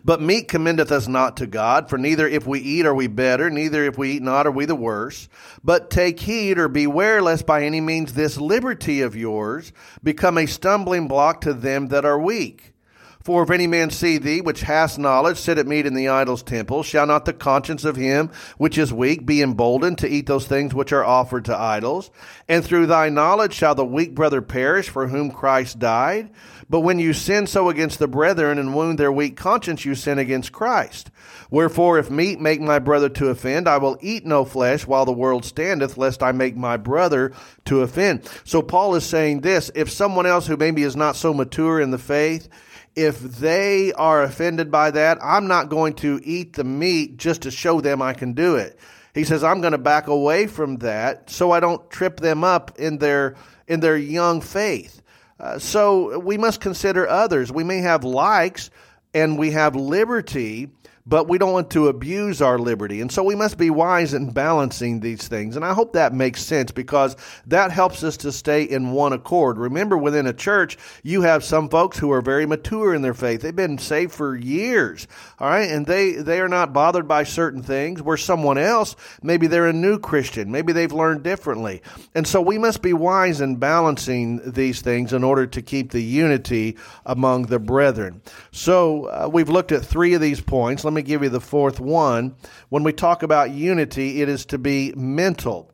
But 0.04 0.22
meat 0.22 0.48
commendeth 0.48 0.92
us 0.92 1.08
not 1.08 1.38
to 1.38 1.48
God, 1.48 1.89
for 1.89 1.98
neither 1.98 2.28
if 2.28 2.48
we 2.48 2.60
eat 2.60 2.86
are 2.86 2.96
we 2.96 3.08
better, 3.08 3.50
neither 3.50 3.86
if 3.86 3.98
we 3.98 4.13
eat 4.13 4.24
not 4.24 4.48
are 4.48 4.51
we 4.51 4.66
the 4.66 4.75
worse. 4.75 5.30
But 5.63 5.89
take 5.89 6.20
heed 6.20 6.58
or 6.58 6.68
beware 6.68 7.22
lest 7.22 7.46
by 7.46 7.63
any 7.63 7.82
means 7.82 8.13
this 8.13 8.38
liberty 8.38 9.01
of 9.01 9.16
yours 9.16 9.72
become 10.04 10.38
a 10.38 10.46
stumbling 10.46 11.08
block 11.08 11.42
to 11.42 11.54
them 11.54 11.89
that 11.89 12.06
are 12.06 12.20
weak. 12.20 12.74
For 13.22 13.44
if 13.44 13.51
any 13.51 13.68
man 13.68 13.89
see 13.89 14.18
thee, 14.18 14.39
which 14.39 14.62
hast 14.62 14.98
knowledge, 14.98 15.38
sit 15.38 15.58
at 15.58 15.68
meat 15.68 15.86
in 15.86 15.94
the 15.94 16.08
idol's 16.08 16.42
temple, 16.42 16.84
shall 16.84 17.06
not 17.06 17.25
the 17.25 17.34
conscience 17.34 17.84
of 17.84 17.98
him 17.98 18.32
which 18.58 18.78
is 18.78 18.94
weak 18.94 19.25
be 19.25 19.42
emboldened 19.42 19.98
to 20.00 20.08
eat 20.08 20.25
those 20.25 20.48
things 20.48 20.74
which 20.74 20.94
are 20.94 21.04
offered 21.04 21.46
to 21.46 21.56
idols? 21.56 22.12
And 22.48 22.63
through 22.63 22.88
thy 22.88 23.10
knowledge 23.10 23.54
shall 23.54 23.75
the 23.75 23.86
weak 23.86 24.16
brother 24.16 24.42
perish 24.42 24.89
for 24.89 25.10
whom 25.10 25.32
Christ 25.32 25.80
died? 25.80 26.30
But 26.70 26.82
when 26.82 27.00
you 27.00 27.14
sin 27.14 27.48
so 27.48 27.70
against 27.70 27.98
the 27.98 28.08
brethren 28.08 28.60
and 28.60 28.76
wound 28.76 29.00
their 29.00 29.12
weak 29.12 29.36
conscience, 29.36 29.86
you 29.86 29.96
sin 29.96 30.20
against 30.20 30.52
Christ. 30.52 31.10
Wherefore, 31.50 31.98
if 31.98 32.12
meat 32.12 32.40
make 32.40 32.62
my 32.62 32.78
brother 32.78 33.10
to 33.10 33.30
offend, 33.30 33.68
I 33.68 33.78
will 33.78 33.98
eat 34.02 34.24
no 34.24 34.46
flesh 34.46 34.86
while 34.86 35.06
the 35.06 35.12
world 35.12 35.46
standeth, 35.46 35.98
lest 35.98 36.22
I 36.22 36.32
make 36.32 36.56
my 36.56 36.78
brother 36.78 37.34
to 37.66 37.82
offend. 37.82 38.30
So 38.44 38.62
Paul 38.62 38.94
is 38.96 39.04
saying 39.04 39.42
this 39.42 39.72
if 39.74 39.90
someone 39.90 40.28
else 40.28 40.46
who 40.46 40.58
maybe 40.58 40.84
is 40.84 40.96
not 40.96 41.16
so 41.16 41.34
mature 41.34 41.82
in 41.82 41.90
the 41.90 41.98
faith, 41.98 42.48
if 42.96 43.20
they 43.20 43.92
are 43.94 44.22
offended 44.22 44.70
by 44.70 44.92
that, 44.92 45.18
I'm 45.24 45.48
not 45.48 45.70
going 45.70 45.94
to 45.96 46.20
eat 46.24 46.54
the 46.54 46.64
meat 46.64 47.18
just 47.18 47.44
to 47.44 47.52
show 47.52 47.82
them 47.82 48.02
I 48.02 48.14
can 48.14 48.34
do 48.34 48.58
it. 48.58 48.78
He 49.16 49.24
says 49.24 49.44
I'm 49.44 49.62
going 49.62 49.72
to 49.72 49.80
back 49.80 50.08
away 50.08 50.46
from 50.46 50.78
that 50.78 51.32
so 51.32 51.52
I 51.52 51.60
don't 51.60 51.90
trip 51.90 52.20
them 52.20 52.44
up 52.44 52.78
in 52.78 53.00
their 53.00 53.36
in 53.68 53.80
their 53.80 53.98
young 53.98 54.42
faith. 54.42 55.02
Uh, 55.39 55.58
so 55.58 56.19
we 56.19 56.38
must 56.38 56.60
consider 56.60 57.08
others. 57.08 57.51
We 57.51 57.63
may 57.63 57.77
have 57.77 58.03
likes 58.03 58.69
and 59.13 59.38
we 59.38 59.51
have 59.51 59.75
liberty 59.75 60.69
but 61.10 61.28
we 61.28 61.39
don't 61.39 61.51
want 61.51 61.72
to 61.72 61.88
abuse 61.88 62.39
our 62.39 62.60
liberty. 62.60 63.01
And 63.01 63.12
so 63.12 63.24
we 63.24 63.34
must 63.34 63.58
be 63.58 63.72
wise 63.72 64.13
in 64.13 64.30
balancing 64.30 65.00
these 65.00 65.28
things. 65.28 65.56
And 65.56 65.66
I 65.66 65.74
hope 65.74 65.94
that 65.94 66.13
makes 66.13 66.44
sense 66.44 66.72
because 66.72 67.16
that 67.48 67.72
helps 67.72 68.04
us 68.04 68.16
to 68.18 68.32
stay 68.32 68.63
in 68.63 68.92
one 68.92 69.12
accord. 69.12 69.58
Remember, 69.58 69.98
within 69.98 70.28
a 70.28 70.34
church, 70.34 70.78
you 71.01 71.24
have 71.24 71.44
some 71.44 71.68
folks 71.68 71.98
who 71.98 72.12
are 72.12 72.22
very 72.22 72.46
mature 72.46 72.94
in 72.94 73.01
their 73.01 73.16
faith. 73.16 73.42
They've 73.42 73.56
been 73.56 73.80
saved 73.80 74.12
for 74.12 74.36
years, 74.36 75.08
all 75.39 75.50
right, 75.50 75.70
and 75.70 75.88
they, 75.88 76.12
they 76.12 76.39
are 76.39 76.48
not 76.48 76.74
bothered 76.74 77.08
by 77.08 77.24
certain 77.24 77.63
things 77.63 78.04
where 78.04 78.18
someone 78.18 78.60
else, 78.60 78.96
maybe 79.24 79.48
they're 79.48 79.68
a 79.68 79.74
new 79.74 79.98
Christian, 79.98 80.51
maybe 80.51 80.74
they've 80.74 80.92
learned 80.92 81.24
differently. 81.24 81.82
And 82.13 82.28
so 82.28 82.39
we 82.39 82.60
must 82.60 82.84
be 82.84 82.94
wise 82.94 83.41
in 83.41 83.56
balancing 83.56 84.52
these 84.52 84.82
things 84.82 85.12
in 85.12 85.24
order 85.24 85.48
to 85.48 85.62
keep 85.63 85.89
the 85.89 86.04
unity 86.04 86.78
among 87.06 87.48
the 87.48 87.60
brethren. 87.60 88.22
So 88.52 89.06
uh, 89.06 89.28
we've 89.32 89.50
looked 89.50 89.72
at 89.72 89.84
three 89.84 90.13
of 90.13 90.22
these 90.22 90.41
points. 90.41 90.84
Let 90.84 90.93
me 90.93 90.99
me 91.00 91.04
give 91.04 91.24
you 91.24 91.30
the 91.30 91.40
fourth 91.40 91.80
one. 91.80 92.36
When 92.68 92.84
we 92.84 92.92
talk 92.94 93.24
about 93.24 93.52
unity, 93.52 94.22
it 94.22 94.30
is 94.30 94.46
to 94.48 94.58
be 94.58 94.94
mental. 94.96 95.72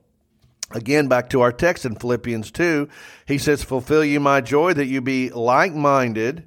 Again, 0.72 1.08
back 1.08 1.30
to 1.30 1.42
our 1.42 1.52
text 1.52 1.86
in 1.86 1.96
Philippians 1.96 2.52
2, 2.52 2.88
he 3.26 3.38
says, 3.38 3.64
Fulfill 3.64 4.04
you 4.04 4.20
my 4.20 4.42
joy 4.42 4.74
that 4.74 4.86
you 4.86 5.02
be 5.02 5.30
like 5.30 5.74
minded, 5.74 6.46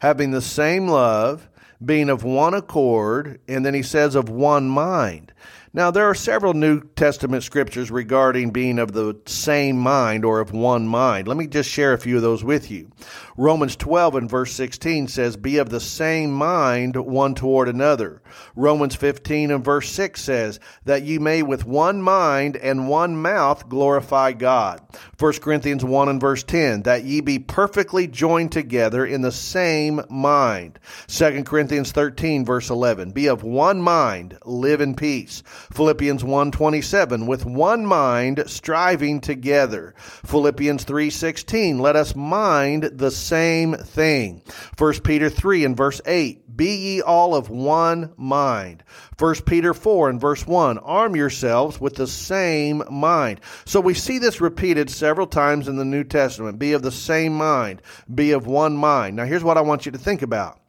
having 0.00 0.30
the 0.30 0.40
same 0.40 0.88
love, 0.88 1.48
being 1.84 2.08
of 2.08 2.22
one 2.22 2.54
accord, 2.54 3.40
and 3.48 3.64
then 3.64 3.74
he 3.74 3.82
says, 3.82 4.14
of 4.14 4.28
one 4.28 4.68
mind. 4.68 5.32
Now, 5.72 5.92
there 5.92 6.06
are 6.06 6.16
several 6.16 6.52
New 6.52 6.80
Testament 6.96 7.44
scriptures 7.44 7.92
regarding 7.92 8.50
being 8.50 8.80
of 8.80 8.90
the 8.90 9.16
same 9.26 9.78
mind 9.78 10.24
or 10.24 10.40
of 10.40 10.50
one 10.50 10.88
mind. 10.88 11.28
Let 11.28 11.36
me 11.36 11.46
just 11.46 11.70
share 11.70 11.92
a 11.92 11.98
few 11.98 12.16
of 12.16 12.22
those 12.22 12.42
with 12.42 12.72
you. 12.72 12.90
Romans 13.36 13.76
12 13.76 14.16
and 14.16 14.28
verse 14.28 14.52
16 14.52 15.06
says, 15.06 15.36
Be 15.36 15.58
of 15.58 15.70
the 15.70 15.78
same 15.78 16.32
mind 16.32 16.96
one 16.96 17.36
toward 17.36 17.68
another. 17.68 18.20
Romans 18.56 18.96
15 18.96 19.52
and 19.52 19.64
verse 19.64 19.88
6 19.90 20.20
says, 20.20 20.58
That 20.86 21.04
ye 21.04 21.20
may 21.20 21.44
with 21.44 21.64
one 21.64 22.02
mind 22.02 22.56
and 22.56 22.88
one 22.88 23.16
mouth 23.16 23.68
glorify 23.68 24.32
God. 24.32 24.80
1 25.20 25.32
Corinthians 25.34 25.84
1 25.84 26.08
and 26.08 26.20
verse 26.20 26.42
10, 26.42 26.82
That 26.82 27.04
ye 27.04 27.20
be 27.20 27.38
perfectly 27.38 28.08
joined 28.08 28.50
together 28.50 29.06
in 29.06 29.22
the 29.22 29.30
same 29.30 30.00
mind. 30.10 30.80
2 31.06 31.44
Corinthians 31.44 31.92
13 31.92 32.44
verse 32.44 32.70
11, 32.70 33.12
Be 33.12 33.28
of 33.28 33.44
one 33.44 33.80
mind, 33.80 34.36
live 34.44 34.80
in 34.80 34.96
peace. 34.96 35.44
Philippians 35.72 36.24
1:27 36.24 37.26
with 37.26 37.44
one 37.44 37.86
mind 37.86 38.44
striving 38.46 39.20
together. 39.20 39.94
Philippians 40.24 40.84
3:16 40.84 41.78
let 41.78 41.96
us 41.96 42.14
mind 42.16 42.90
the 42.94 43.10
same 43.10 43.74
thing. 43.74 44.42
1 44.76 45.02
Peter 45.02 45.28
3 45.28 45.64
and 45.64 45.76
verse 45.76 46.00
8 46.06 46.56
be 46.60 46.76
ye 46.76 47.00
all 47.00 47.34
of 47.34 47.48
one 47.48 48.12
mind. 48.18 48.82
1 49.18 49.34
Peter 49.46 49.72
4 49.72 50.10
and 50.10 50.20
verse 50.20 50.46
1 50.46 50.76
arm 50.78 51.16
yourselves 51.16 51.80
with 51.80 51.94
the 51.94 52.06
same 52.06 52.82
mind. 52.90 53.40
So 53.64 53.80
we 53.80 53.94
see 53.94 54.18
this 54.18 54.42
repeated 54.42 54.90
several 54.90 55.26
times 55.26 55.68
in 55.68 55.76
the 55.76 55.86
New 55.86 56.04
Testament. 56.04 56.58
Be 56.58 56.74
of 56.74 56.82
the 56.82 56.92
same 56.92 57.32
mind, 57.32 57.80
be 58.14 58.32
of 58.32 58.46
one 58.46 58.76
mind. 58.76 59.16
Now 59.16 59.24
here's 59.24 59.42
what 59.42 59.56
I 59.56 59.62
want 59.62 59.86
you 59.86 59.92
to 59.92 59.98
think 59.98 60.20
about 60.20 60.60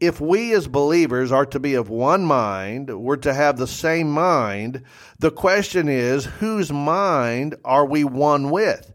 if 0.00 0.20
we 0.20 0.52
as 0.54 0.68
believers 0.68 1.32
are 1.32 1.46
to 1.46 1.58
be 1.58 1.74
of 1.74 1.88
one 1.88 2.24
mind, 2.24 2.90
we're 3.00 3.16
to 3.16 3.34
have 3.34 3.56
the 3.56 3.66
same 3.66 4.10
mind, 4.10 4.82
the 5.18 5.30
question 5.30 5.88
is, 5.88 6.24
whose 6.24 6.72
mind 6.72 7.56
are 7.64 7.86
we 7.86 8.04
one 8.04 8.50
with? 8.50 8.92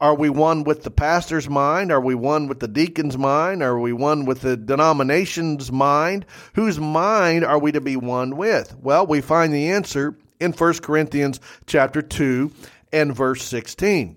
Are 0.00 0.14
we 0.14 0.30
one 0.30 0.64
with 0.64 0.82
the 0.82 0.90
pastor's 0.90 1.48
mind? 1.48 1.92
Are 1.92 2.00
we 2.00 2.14
one 2.14 2.46
with 2.46 2.60
the 2.60 2.68
deacon's 2.68 3.18
mind? 3.18 3.62
Are 3.62 3.78
we 3.78 3.92
one 3.92 4.24
with 4.24 4.40
the 4.40 4.56
denomination's 4.56 5.70
mind? 5.70 6.24
Whose 6.54 6.80
mind 6.80 7.44
are 7.44 7.58
we 7.58 7.72
to 7.72 7.82
be 7.82 7.96
one 7.96 8.36
with? 8.36 8.74
Well, 8.80 9.06
we 9.06 9.20
find 9.20 9.52
the 9.52 9.70
answer 9.70 10.16
in 10.40 10.52
1 10.52 10.74
Corinthians 10.78 11.38
chapter 11.66 12.00
2 12.00 12.50
and 12.92 13.14
verse 13.14 13.42
16. 13.42 14.16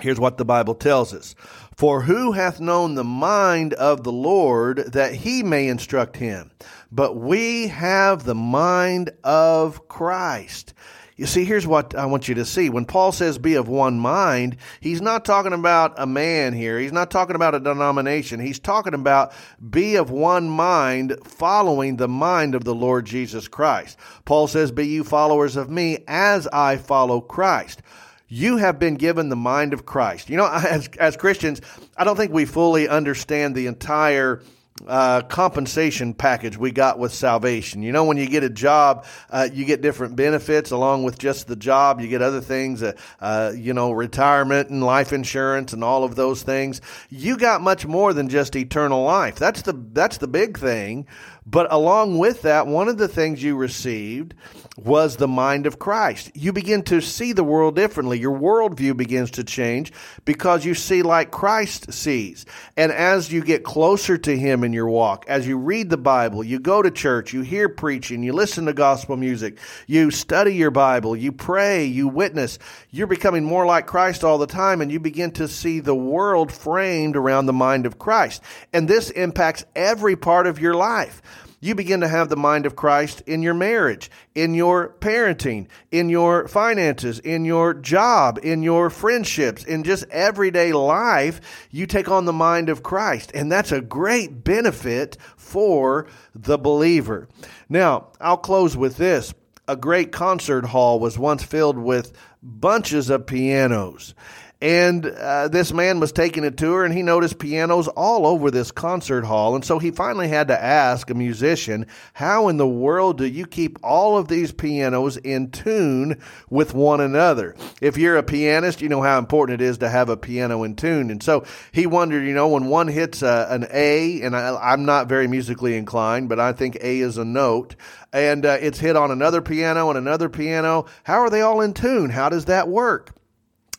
Here's 0.00 0.20
what 0.20 0.36
the 0.36 0.44
Bible 0.44 0.74
tells 0.74 1.14
us. 1.14 1.36
For 1.78 2.02
who 2.02 2.32
hath 2.32 2.58
known 2.58 2.96
the 2.96 3.04
mind 3.04 3.72
of 3.74 4.02
the 4.02 4.10
Lord 4.10 4.78
that 4.94 5.14
he 5.14 5.44
may 5.44 5.68
instruct 5.68 6.16
him? 6.16 6.50
But 6.90 7.14
we 7.14 7.68
have 7.68 8.24
the 8.24 8.34
mind 8.34 9.12
of 9.22 9.86
Christ. 9.86 10.74
You 11.14 11.26
see, 11.26 11.44
here's 11.44 11.68
what 11.68 11.94
I 11.94 12.06
want 12.06 12.26
you 12.26 12.34
to 12.34 12.44
see. 12.44 12.68
When 12.68 12.84
Paul 12.84 13.12
says 13.12 13.38
be 13.38 13.54
of 13.54 13.68
one 13.68 14.00
mind, 14.00 14.56
he's 14.80 15.00
not 15.00 15.24
talking 15.24 15.52
about 15.52 15.94
a 15.96 16.04
man 16.04 16.52
here. 16.52 16.80
He's 16.80 16.90
not 16.90 17.12
talking 17.12 17.36
about 17.36 17.54
a 17.54 17.60
denomination. 17.60 18.40
He's 18.40 18.58
talking 18.58 18.94
about 18.94 19.32
be 19.70 19.94
of 19.94 20.10
one 20.10 20.50
mind, 20.50 21.16
following 21.22 21.96
the 21.96 22.08
mind 22.08 22.56
of 22.56 22.64
the 22.64 22.74
Lord 22.74 23.06
Jesus 23.06 23.46
Christ. 23.46 23.96
Paul 24.24 24.48
says, 24.48 24.72
Be 24.72 24.88
you 24.88 25.04
followers 25.04 25.54
of 25.54 25.70
me 25.70 25.98
as 26.08 26.48
I 26.48 26.76
follow 26.76 27.20
Christ 27.20 27.82
you 28.28 28.58
have 28.58 28.78
been 28.78 28.94
given 28.94 29.28
the 29.28 29.36
mind 29.36 29.72
of 29.72 29.86
Christ. 29.86 30.30
You 30.30 30.36
know, 30.36 30.46
as, 30.52 30.88
as 30.98 31.16
Christians, 31.16 31.60
I 31.96 32.04
don't 32.04 32.16
think 32.16 32.32
we 32.32 32.44
fully 32.44 32.88
understand 32.88 33.54
the 33.54 33.66
entire 33.66 34.42
uh, 34.86 35.22
compensation 35.22 36.14
package 36.14 36.56
we 36.56 36.70
got 36.70 36.98
with 36.98 37.12
salvation. 37.12 37.82
You 37.82 37.92
know, 37.92 38.04
when 38.04 38.16
you 38.16 38.28
get 38.28 38.44
a 38.44 38.50
job, 38.50 39.06
uh, 39.30 39.48
you 39.52 39.64
get 39.64 39.80
different 39.80 40.16
benefits 40.16 40.70
along 40.70 41.04
with 41.04 41.18
just 41.18 41.46
the 41.46 41.56
job. 41.56 42.00
You 42.00 42.08
get 42.08 42.22
other 42.22 42.40
things, 42.40 42.82
uh, 42.82 42.92
uh, 43.20 43.52
you 43.56 43.74
know, 43.74 43.90
retirement 43.90 44.70
and 44.70 44.84
life 44.84 45.12
insurance 45.12 45.72
and 45.72 45.82
all 45.82 46.04
of 46.04 46.14
those 46.14 46.42
things. 46.42 46.80
You 47.10 47.36
got 47.36 47.60
much 47.60 47.86
more 47.86 48.12
than 48.12 48.28
just 48.28 48.54
eternal 48.54 49.02
life. 49.02 49.36
That's 49.36 49.62
the 49.62 49.72
that's 49.72 50.18
the 50.18 50.28
big 50.28 50.58
thing. 50.58 51.06
But 51.50 51.72
along 51.72 52.18
with 52.18 52.42
that, 52.42 52.66
one 52.66 52.88
of 52.88 52.98
the 52.98 53.08
things 53.08 53.42
you 53.42 53.56
received 53.56 54.34
was 54.76 55.16
the 55.16 55.26
mind 55.26 55.66
of 55.66 55.78
Christ. 55.78 56.30
You 56.34 56.52
begin 56.52 56.82
to 56.84 57.00
see 57.00 57.32
the 57.32 57.42
world 57.42 57.74
differently. 57.74 58.18
Your 58.18 58.38
worldview 58.38 58.98
begins 58.98 59.30
to 59.32 59.44
change 59.44 59.90
because 60.26 60.66
you 60.66 60.74
see 60.74 61.02
like 61.02 61.30
Christ 61.30 61.92
sees. 61.92 62.44
And 62.76 62.92
as 62.92 63.32
you 63.32 63.42
get 63.42 63.64
closer 63.64 64.18
to 64.18 64.36
Him 64.36 64.62
in 64.62 64.74
your 64.74 64.88
walk, 64.88 65.24
as 65.26 65.48
you 65.48 65.56
read 65.56 65.88
the 65.88 65.96
Bible, 65.96 66.44
you 66.44 66.58
go 66.58 66.82
to 66.82 66.90
church, 66.90 67.32
you 67.32 67.40
hear 67.40 67.70
preaching, 67.70 68.22
you 68.22 68.34
listen 68.34 68.66
to 68.66 68.74
gospel 68.74 69.16
music, 69.16 69.58
you 69.86 70.10
study 70.10 70.54
your 70.54 70.70
Bible, 70.70 71.16
you 71.16 71.32
pray, 71.32 71.86
you 71.86 72.08
witness, 72.08 72.58
you're 72.90 73.06
becoming 73.06 73.44
more 73.44 73.64
like 73.64 73.86
Christ 73.86 74.22
all 74.22 74.36
the 74.36 74.46
time 74.46 74.82
and 74.82 74.92
you 74.92 75.00
begin 75.00 75.30
to 75.32 75.48
see 75.48 75.80
the 75.80 75.94
world 75.94 76.52
framed 76.52 77.16
around 77.16 77.46
the 77.46 77.52
mind 77.54 77.86
of 77.86 77.98
Christ. 77.98 78.42
And 78.74 78.86
this 78.86 79.08
impacts 79.10 79.64
every 79.74 80.14
part 80.14 80.46
of 80.46 80.60
your 80.60 80.74
life 80.74 81.22
you 81.60 81.74
begin 81.74 82.00
to 82.00 82.08
have 82.08 82.28
the 82.28 82.36
mind 82.36 82.66
of 82.66 82.76
Christ 82.76 83.22
in 83.22 83.42
your 83.42 83.54
marriage, 83.54 84.10
in 84.34 84.54
your 84.54 84.94
parenting, 85.00 85.66
in 85.90 86.08
your 86.08 86.46
finances, 86.46 87.18
in 87.18 87.44
your 87.44 87.74
job, 87.74 88.38
in 88.42 88.62
your 88.62 88.90
friendships, 88.90 89.64
in 89.64 89.82
just 89.82 90.04
everyday 90.10 90.72
life. 90.72 91.40
You 91.70 91.86
take 91.86 92.08
on 92.08 92.24
the 92.24 92.32
mind 92.32 92.68
of 92.68 92.82
Christ. 92.82 93.32
And 93.34 93.50
that's 93.50 93.72
a 93.72 93.80
great 93.80 94.44
benefit 94.44 95.16
for 95.36 96.06
the 96.34 96.58
believer. 96.58 97.28
Now, 97.68 98.08
I'll 98.20 98.36
close 98.36 98.76
with 98.76 98.96
this. 98.96 99.34
A 99.66 99.76
great 99.76 100.12
concert 100.12 100.64
hall 100.64 100.98
was 100.98 101.18
once 101.18 101.42
filled 101.42 101.78
with 101.78 102.12
bunches 102.42 103.10
of 103.10 103.26
pianos. 103.26 104.14
And 104.60 105.06
uh, 105.06 105.46
this 105.46 105.72
man 105.72 106.00
was 106.00 106.10
taking 106.10 106.44
a 106.44 106.50
tour 106.50 106.84
and 106.84 106.92
he 106.92 107.02
noticed 107.02 107.38
pianos 107.38 107.86
all 107.86 108.26
over 108.26 108.50
this 108.50 108.72
concert 108.72 109.24
hall. 109.24 109.54
And 109.54 109.64
so 109.64 109.78
he 109.78 109.92
finally 109.92 110.26
had 110.26 110.48
to 110.48 110.60
ask 110.60 111.08
a 111.10 111.14
musician, 111.14 111.86
How 112.14 112.48
in 112.48 112.56
the 112.56 112.66
world 112.66 113.18
do 113.18 113.24
you 113.24 113.46
keep 113.46 113.78
all 113.84 114.18
of 114.18 114.26
these 114.26 114.50
pianos 114.50 115.16
in 115.16 115.52
tune 115.52 116.20
with 116.50 116.74
one 116.74 117.00
another? 117.00 117.54
If 117.80 117.96
you're 117.96 118.16
a 118.16 118.24
pianist, 118.24 118.82
you 118.82 118.88
know 118.88 119.00
how 119.00 119.20
important 119.20 119.60
it 119.60 119.64
is 119.64 119.78
to 119.78 119.88
have 119.88 120.08
a 120.08 120.16
piano 120.16 120.64
in 120.64 120.74
tune. 120.74 121.12
And 121.12 121.22
so 121.22 121.44
he 121.70 121.86
wondered, 121.86 122.26
you 122.26 122.34
know, 122.34 122.48
when 122.48 122.66
one 122.66 122.88
hits 122.88 123.22
a, 123.22 123.28
uh, 123.28 123.46
an 123.50 123.66
A, 123.70 124.22
and 124.22 124.34
I, 124.34 124.72
am 124.72 124.84
not 124.84 125.08
very 125.08 125.28
musically 125.28 125.76
inclined, 125.76 126.28
but 126.28 126.40
I 126.40 126.52
think 126.52 126.76
A 126.80 126.98
is 126.98 127.16
a 127.16 127.24
note, 127.24 127.76
and 128.12 128.44
uh, 128.44 128.56
it's 128.60 128.80
hit 128.80 128.96
on 128.96 129.12
another 129.12 129.40
piano 129.40 129.88
and 129.88 129.98
another 129.98 130.28
piano, 130.28 130.86
how 131.04 131.20
are 131.20 131.30
they 131.30 131.42
all 131.42 131.60
in 131.60 131.74
tune? 131.74 132.10
How 132.10 132.28
does 132.28 132.46
that 132.46 132.66
work? 132.68 133.17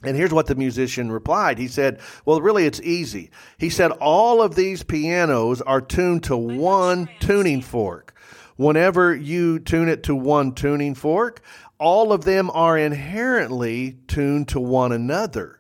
And 0.04 0.16
here's 0.16 0.34
what 0.34 0.48
the 0.48 0.56
musician 0.56 1.12
replied. 1.12 1.58
He 1.58 1.68
said, 1.68 2.00
Well, 2.26 2.42
really, 2.42 2.66
it's 2.66 2.82
easy. 2.82 3.32
He 3.58 3.70
said, 3.70 3.92
All 3.92 4.42
of 4.42 4.56
these 4.56 4.84
pianos 4.84 5.62
are 5.62 5.82
tuned 5.82 6.24
to 6.26 6.38
one 6.38 7.10
tuning 7.20 7.62
fork. 7.62 8.14
Whenever 8.56 9.14
you 9.14 9.60
tune 9.60 9.90
it 9.90 10.04
to 10.04 10.16
one 10.16 10.54
tuning 10.54 10.96
fork, 10.96 11.42
all 11.78 12.14
of 12.14 12.24
them 12.24 12.50
are 12.52 12.78
inherently 12.78 13.98
tuned 14.08 14.50
to 14.50 14.60
one 14.60 14.92
another. 14.92 15.60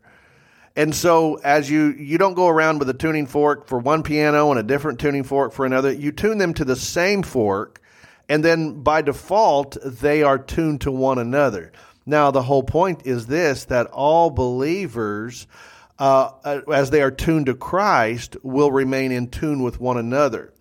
And 0.75 0.95
so 0.95 1.36
as 1.43 1.69
you 1.69 1.88
you 1.97 2.17
don't 2.17 2.36
go 2.36 2.47
around 2.47 2.80
with 2.80 2.89
a 2.89 2.93
tuning 2.93 3.25
fork 3.25 3.67
for 3.67 3.80
one 3.80 4.04
piano 4.04 4.52
and 4.52 4.60
a 4.60 4.63
different 4.63 4.99
tuning 4.99 5.23
fork 5.23 5.52
for 5.52 5.65
another, 5.65 5.91
you 5.91 6.13
tune 6.13 6.38
them 6.38 6.54
to 6.54 6.63
the 6.63 6.75
same 6.75 7.23
fork 7.23 7.82
and 8.30 8.45
then 8.45 8.82
by 8.84 9.02
default 9.02 9.75
they 9.84 10.21
are 10.23 10.38
tuned 10.38 10.82
to 10.82 10.91
one 10.91 11.17
another. 11.17 11.71
Now, 12.10 12.32
the 12.32 12.41
whole 12.41 12.63
point 12.63 13.06
is 13.06 13.28
this 13.28 13.65
that 13.65 13.86
all 13.86 14.32
believers, 14.32 15.45
uh, 16.00 16.32
as 16.74 16.89
they 16.89 17.04
are 17.04 17.12
tuned 17.12 17.45
to 17.45 17.54
Christ, 17.54 18.36
will 18.41 18.72
remain 18.72 19.12
in 19.12 19.30
tune 19.30 19.62
with 19.62 19.80
one 19.80 19.95
another. 19.95 20.52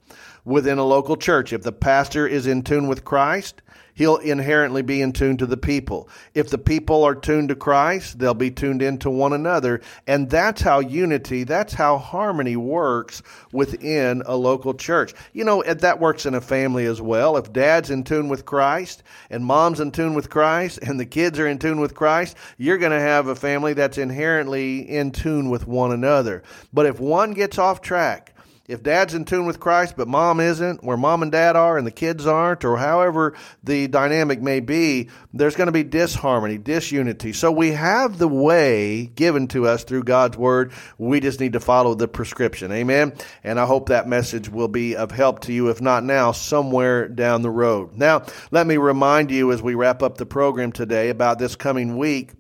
Within 0.44 0.76
a 0.76 0.84
local 0.84 1.16
church, 1.16 1.54
if 1.54 1.62
the 1.62 1.72
pastor 1.72 2.26
is 2.26 2.46
in 2.46 2.60
tune 2.60 2.86
with 2.86 3.02
Christ, 3.02 3.62
he'll 3.98 4.16
inherently 4.16 4.80
be 4.80 5.02
in 5.02 5.12
tune 5.12 5.36
to 5.36 5.44
the 5.44 5.56
people. 5.56 6.08
If 6.32 6.50
the 6.50 6.56
people 6.56 7.02
are 7.02 7.16
tuned 7.16 7.48
to 7.48 7.56
Christ, 7.56 8.20
they'll 8.20 8.32
be 8.32 8.52
tuned 8.52 8.80
into 8.80 9.10
one 9.10 9.32
another. 9.32 9.80
And 10.06 10.30
that's 10.30 10.62
how 10.62 10.78
unity, 10.78 11.42
that's 11.42 11.74
how 11.74 11.98
harmony 11.98 12.54
works 12.54 13.22
within 13.52 14.22
a 14.24 14.36
local 14.36 14.72
church. 14.72 15.14
You 15.32 15.44
know, 15.44 15.64
that 15.64 15.98
works 15.98 16.26
in 16.26 16.34
a 16.36 16.40
family 16.40 16.86
as 16.86 17.02
well. 17.02 17.36
If 17.36 17.52
dad's 17.52 17.90
in 17.90 18.04
tune 18.04 18.28
with 18.28 18.46
Christ 18.46 19.02
and 19.30 19.44
mom's 19.44 19.80
in 19.80 19.90
tune 19.90 20.14
with 20.14 20.30
Christ 20.30 20.78
and 20.80 21.00
the 21.00 21.04
kids 21.04 21.40
are 21.40 21.48
in 21.48 21.58
tune 21.58 21.80
with 21.80 21.96
Christ, 21.96 22.36
you're 22.56 22.78
going 22.78 22.92
to 22.92 23.00
have 23.00 23.26
a 23.26 23.34
family 23.34 23.72
that's 23.74 23.98
inherently 23.98 24.78
in 24.88 25.10
tune 25.10 25.50
with 25.50 25.66
one 25.66 25.90
another. 25.90 26.44
But 26.72 26.86
if 26.86 27.00
one 27.00 27.32
gets 27.32 27.58
off 27.58 27.80
track, 27.80 28.32
if 28.68 28.82
dad's 28.82 29.14
in 29.14 29.24
tune 29.24 29.46
with 29.46 29.58
Christ, 29.58 29.94
but 29.96 30.06
mom 30.06 30.40
isn't, 30.40 30.84
where 30.84 30.98
mom 30.98 31.22
and 31.22 31.32
dad 31.32 31.56
are 31.56 31.78
and 31.78 31.86
the 31.86 31.90
kids 31.90 32.26
aren't, 32.26 32.66
or 32.66 32.76
however 32.76 33.34
the 33.64 33.88
dynamic 33.88 34.42
may 34.42 34.60
be, 34.60 35.08
there's 35.32 35.56
going 35.56 35.66
to 35.66 35.72
be 35.72 35.82
disharmony, 35.82 36.58
disunity. 36.58 37.32
So 37.32 37.50
we 37.50 37.72
have 37.72 38.18
the 38.18 38.28
way 38.28 39.06
given 39.06 39.48
to 39.48 39.66
us 39.66 39.84
through 39.84 40.04
God's 40.04 40.36
word. 40.36 40.72
We 40.98 41.18
just 41.20 41.40
need 41.40 41.54
to 41.54 41.60
follow 41.60 41.94
the 41.94 42.08
prescription. 42.08 42.70
Amen. 42.70 43.14
And 43.42 43.58
I 43.58 43.64
hope 43.64 43.88
that 43.88 44.06
message 44.06 44.50
will 44.50 44.68
be 44.68 44.94
of 44.94 45.10
help 45.12 45.40
to 45.40 45.52
you, 45.52 45.68
if 45.70 45.80
not 45.80 46.04
now, 46.04 46.32
somewhere 46.32 47.08
down 47.08 47.40
the 47.40 47.50
road. 47.50 47.96
Now, 47.96 48.26
let 48.50 48.66
me 48.66 48.76
remind 48.76 49.30
you 49.30 49.50
as 49.50 49.62
we 49.62 49.74
wrap 49.74 50.02
up 50.02 50.18
the 50.18 50.26
program 50.26 50.72
today 50.72 51.08
about 51.08 51.38
this 51.38 51.56
coming 51.56 51.96
week. 51.96 52.32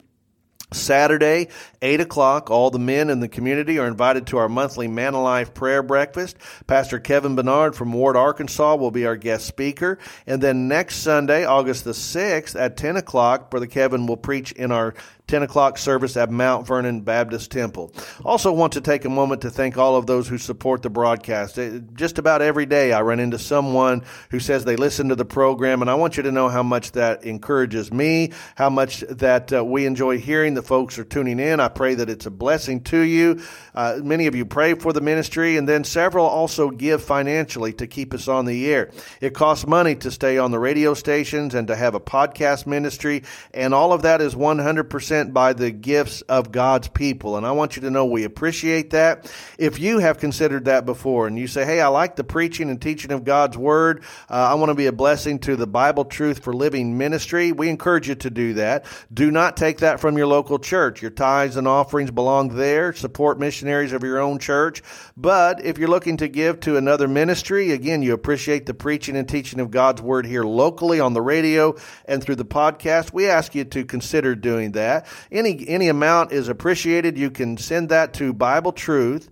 Saturday, 0.72 1.48
8 1.80 2.00
o'clock, 2.00 2.50
all 2.50 2.70
the 2.70 2.78
men 2.78 3.08
in 3.08 3.20
the 3.20 3.28
community 3.28 3.78
are 3.78 3.86
invited 3.86 4.26
to 4.26 4.38
our 4.38 4.48
monthly 4.48 4.86
Man 4.86 5.14
Alive 5.14 5.54
prayer 5.54 5.82
breakfast. 5.82 6.36
Pastor 6.66 6.98
Kevin 6.98 7.36
Bernard 7.36 7.74
from 7.74 7.92
Ward, 7.92 8.16
Arkansas 8.16 8.74
will 8.76 8.90
be 8.90 9.06
our 9.06 9.16
guest 9.16 9.46
speaker. 9.46 9.98
And 10.26 10.42
then 10.42 10.68
next 10.68 10.96
Sunday, 10.96 11.44
August 11.44 11.84
the 11.84 11.92
6th 11.92 12.58
at 12.58 12.76
10 12.76 12.96
o'clock, 12.96 13.50
Brother 13.50 13.66
Kevin 13.66 14.06
will 14.06 14.18
preach 14.18 14.52
in 14.52 14.70
our 14.70 14.94
10 15.28 15.42
o'clock 15.42 15.76
service 15.76 16.16
at 16.16 16.30
Mount 16.30 16.66
Vernon 16.66 17.02
Baptist 17.02 17.50
Temple. 17.50 17.92
Also, 18.24 18.50
want 18.50 18.72
to 18.72 18.80
take 18.80 19.04
a 19.04 19.10
moment 19.10 19.42
to 19.42 19.50
thank 19.50 19.76
all 19.76 19.94
of 19.94 20.06
those 20.06 20.26
who 20.26 20.38
support 20.38 20.82
the 20.82 20.88
broadcast. 20.90 21.58
Just 21.94 22.18
about 22.18 22.40
every 22.40 22.64
day, 22.64 22.92
I 22.92 23.02
run 23.02 23.20
into 23.20 23.38
someone 23.38 24.02
who 24.30 24.40
says 24.40 24.64
they 24.64 24.76
listen 24.76 25.10
to 25.10 25.14
the 25.14 25.26
program, 25.26 25.82
and 25.82 25.90
I 25.90 25.94
want 25.94 26.16
you 26.16 26.22
to 26.22 26.32
know 26.32 26.48
how 26.48 26.62
much 26.62 26.92
that 26.92 27.24
encourages 27.24 27.92
me, 27.92 28.32
how 28.56 28.70
much 28.70 29.00
that 29.00 29.52
uh, 29.52 29.62
we 29.62 29.84
enjoy 29.84 30.18
hearing 30.18 30.54
the 30.54 30.62
folks 30.62 30.98
are 30.98 31.04
tuning 31.04 31.38
in. 31.38 31.60
I 31.60 31.68
pray 31.68 31.94
that 31.94 32.08
it's 32.08 32.26
a 32.26 32.30
blessing 32.30 32.82
to 32.84 33.00
you. 33.00 33.42
Uh, 33.74 34.00
many 34.02 34.26
of 34.26 34.34
you 34.34 34.46
pray 34.46 34.74
for 34.74 34.94
the 34.94 35.02
ministry, 35.02 35.58
and 35.58 35.68
then 35.68 35.84
several 35.84 36.24
also 36.24 36.70
give 36.70 37.02
financially 37.02 37.74
to 37.74 37.86
keep 37.86 38.14
us 38.14 38.28
on 38.28 38.46
the 38.46 38.72
air. 38.72 38.90
It 39.20 39.34
costs 39.34 39.66
money 39.66 39.94
to 39.96 40.10
stay 40.10 40.38
on 40.38 40.52
the 40.52 40.58
radio 40.58 40.94
stations 40.94 41.54
and 41.54 41.68
to 41.68 41.76
have 41.76 41.94
a 41.94 42.00
podcast 42.00 42.66
ministry, 42.66 43.24
and 43.52 43.74
all 43.74 43.92
of 43.92 44.02
that 44.02 44.22
is 44.22 44.34
100% 44.34 45.17
sent 45.18 45.34
by 45.34 45.52
the 45.52 45.72
gifts 45.72 46.20
of 46.22 46.52
God's 46.52 46.86
people. 46.86 47.36
And 47.36 47.44
I 47.44 47.50
want 47.50 47.74
you 47.74 47.82
to 47.82 47.90
know 47.90 48.06
we 48.06 48.22
appreciate 48.22 48.90
that. 48.90 49.28
If 49.58 49.80
you 49.80 49.98
have 49.98 50.18
considered 50.18 50.66
that 50.66 50.86
before 50.86 51.26
and 51.26 51.36
you 51.36 51.48
say, 51.48 51.64
hey, 51.64 51.80
I 51.80 51.88
like 51.88 52.14
the 52.14 52.22
preaching 52.22 52.70
and 52.70 52.80
teaching 52.80 53.10
of 53.10 53.24
God's 53.24 53.58
word, 53.58 54.04
uh, 54.30 54.34
I 54.34 54.54
want 54.54 54.70
to 54.70 54.76
be 54.76 54.86
a 54.86 54.92
blessing 54.92 55.40
to 55.40 55.56
the 55.56 55.66
Bible 55.66 56.04
Truth 56.04 56.44
for 56.44 56.52
Living 56.52 56.96
ministry, 56.96 57.50
we 57.50 57.68
encourage 57.68 58.08
you 58.08 58.14
to 58.14 58.30
do 58.30 58.54
that. 58.54 58.84
Do 59.12 59.32
not 59.32 59.56
take 59.56 59.78
that 59.78 59.98
from 59.98 60.16
your 60.16 60.28
local 60.28 60.60
church. 60.60 61.02
Your 61.02 61.10
tithes 61.10 61.56
and 61.56 61.66
offerings 61.66 62.12
belong 62.12 62.54
there. 62.54 62.92
Support 62.92 63.40
missionaries 63.40 63.92
of 63.92 64.04
your 64.04 64.20
own 64.20 64.38
church. 64.38 64.84
But 65.16 65.64
if 65.64 65.78
you're 65.78 65.88
looking 65.88 66.18
to 66.18 66.28
give 66.28 66.60
to 66.60 66.76
another 66.76 67.08
ministry, 67.08 67.72
again, 67.72 68.02
you 68.02 68.12
appreciate 68.12 68.66
the 68.66 68.74
preaching 68.74 69.16
and 69.16 69.28
teaching 69.28 69.58
of 69.58 69.72
God's 69.72 70.00
word 70.00 70.26
here 70.26 70.44
locally 70.44 71.00
on 71.00 71.12
the 71.12 71.22
radio 71.22 71.74
and 72.04 72.22
through 72.22 72.36
the 72.36 72.44
podcast, 72.44 73.12
we 73.12 73.26
ask 73.26 73.56
you 73.56 73.64
to 73.64 73.84
consider 73.84 74.36
doing 74.36 74.72
that. 74.72 75.07
Any 75.30 75.66
any 75.68 75.88
amount 75.88 76.32
is 76.32 76.48
appreciated. 76.48 77.18
You 77.18 77.30
can 77.30 77.56
send 77.56 77.88
that 77.88 78.12
to 78.14 78.32
Bible 78.32 78.72
Truth. 78.72 79.30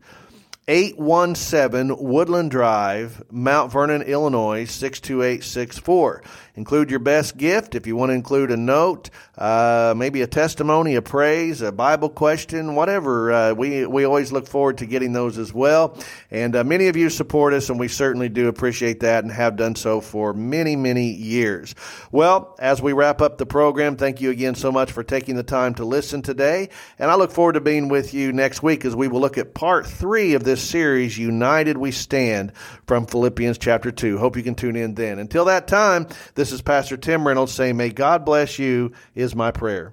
817 0.68 1.96
Woodland 1.96 2.50
Drive, 2.50 3.22
Mount 3.30 3.70
Vernon, 3.70 4.02
Illinois 4.02 4.64
62864. 4.64 6.24
Include 6.56 6.90
your 6.90 6.98
best 6.98 7.36
gift 7.36 7.76
if 7.76 7.86
you 7.86 7.94
want 7.94 8.10
to 8.10 8.14
include 8.14 8.50
a 8.50 8.56
note, 8.56 9.10
uh, 9.38 9.94
maybe 9.96 10.22
a 10.22 10.26
testimony, 10.26 10.96
a 10.96 11.02
praise, 11.02 11.60
a 11.60 11.70
Bible 11.70 12.08
question, 12.08 12.74
whatever. 12.74 13.30
Uh, 13.30 13.52
we, 13.52 13.86
we 13.86 14.04
always 14.04 14.32
look 14.32 14.48
forward 14.48 14.78
to 14.78 14.86
getting 14.86 15.12
those 15.12 15.38
as 15.38 15.52
well. 15.52 15.96
And 16.32 16.56
uh, 16.56 16.64
many 16.64 16.88
of 16.88 16.96
you 16.96 17.10
support 17.10 17.52
us, 17.52 17.70
and 17.70 17.78
we 17.78 17.86
certainly 17.86 18.28
do 18.28 18.48
appreciate 18.48 19.00
that 19.00 19.22
and 19.22 19.32
have 19.32 19.54
done 19.56 19.76
so 19.76 20.00
for 20.00 20.32
many, 20.32 20.74
many 20.74 21.12
years. 21.12 21.76
Well, 22.10 22.56
as 22.58 22.82
we 22.82 22.92
wrap 22.92 23.20
up 23.20 23.38
the 23.38 23.46
program, 23.46 23.96
thank 23.96 24.20
you 24.20 24.30
again 24.30 24.56
so 24.56 24.72
much 24.72 24.90
for 24.90 25.04
taking 25.04 25.36
the 25.36 25.44
time 25.44 25.74
to 25.74 25.84
listen 25.84 26.22
today. 26.22 26.70
And 26.98 27.08
I 27.08 27.14
look 27.14 27.30
forward 27.30 27.52
to 27.52 27.60
being 27.60 27.88
with 27.88 28.14
you 28.14 28.32
next 28.32 28.64
week 28.64 28.84
as 28.84 28.96
we 28.96 29.06
will 29.06 29.20
look 29.20 29.38
at 29.38 29.54
part 29.54 29.86
three 29.86 30.34
of 30.34 30.42
this 30.42 30.55
this 30.56 30.64
series, 30.64 31.18
United 31.18 31.76
We 31.76 31.90
Stand, 31.90 32.54
from 32.86 33.04
Philippians 33.04 33.58
chapter 33.58 33.92
2. 33.92 34.16
Hope 34.16 34.38
you 34.38 34.42
can 34.42 34.54
tune 34.54 34.74
in 34.74 34.94
then. 34.94 35.18
Until 35.18 35.44
that 35.44 35.68
time, 35.68 36.06
this 36.34 36.50
is 36.50 36.62
Pastor 36.62 36.96
Tim 36.96 37.26
Reynolds 37.26 37.52
saying, 37.52 37.76
May 37.76 37.90
God 37.90 38.24
bless 38.24 38.58
you, 38.58 38.92
is 39.14 39.34
my 39.34 39.50
prayer. 39.50 39.92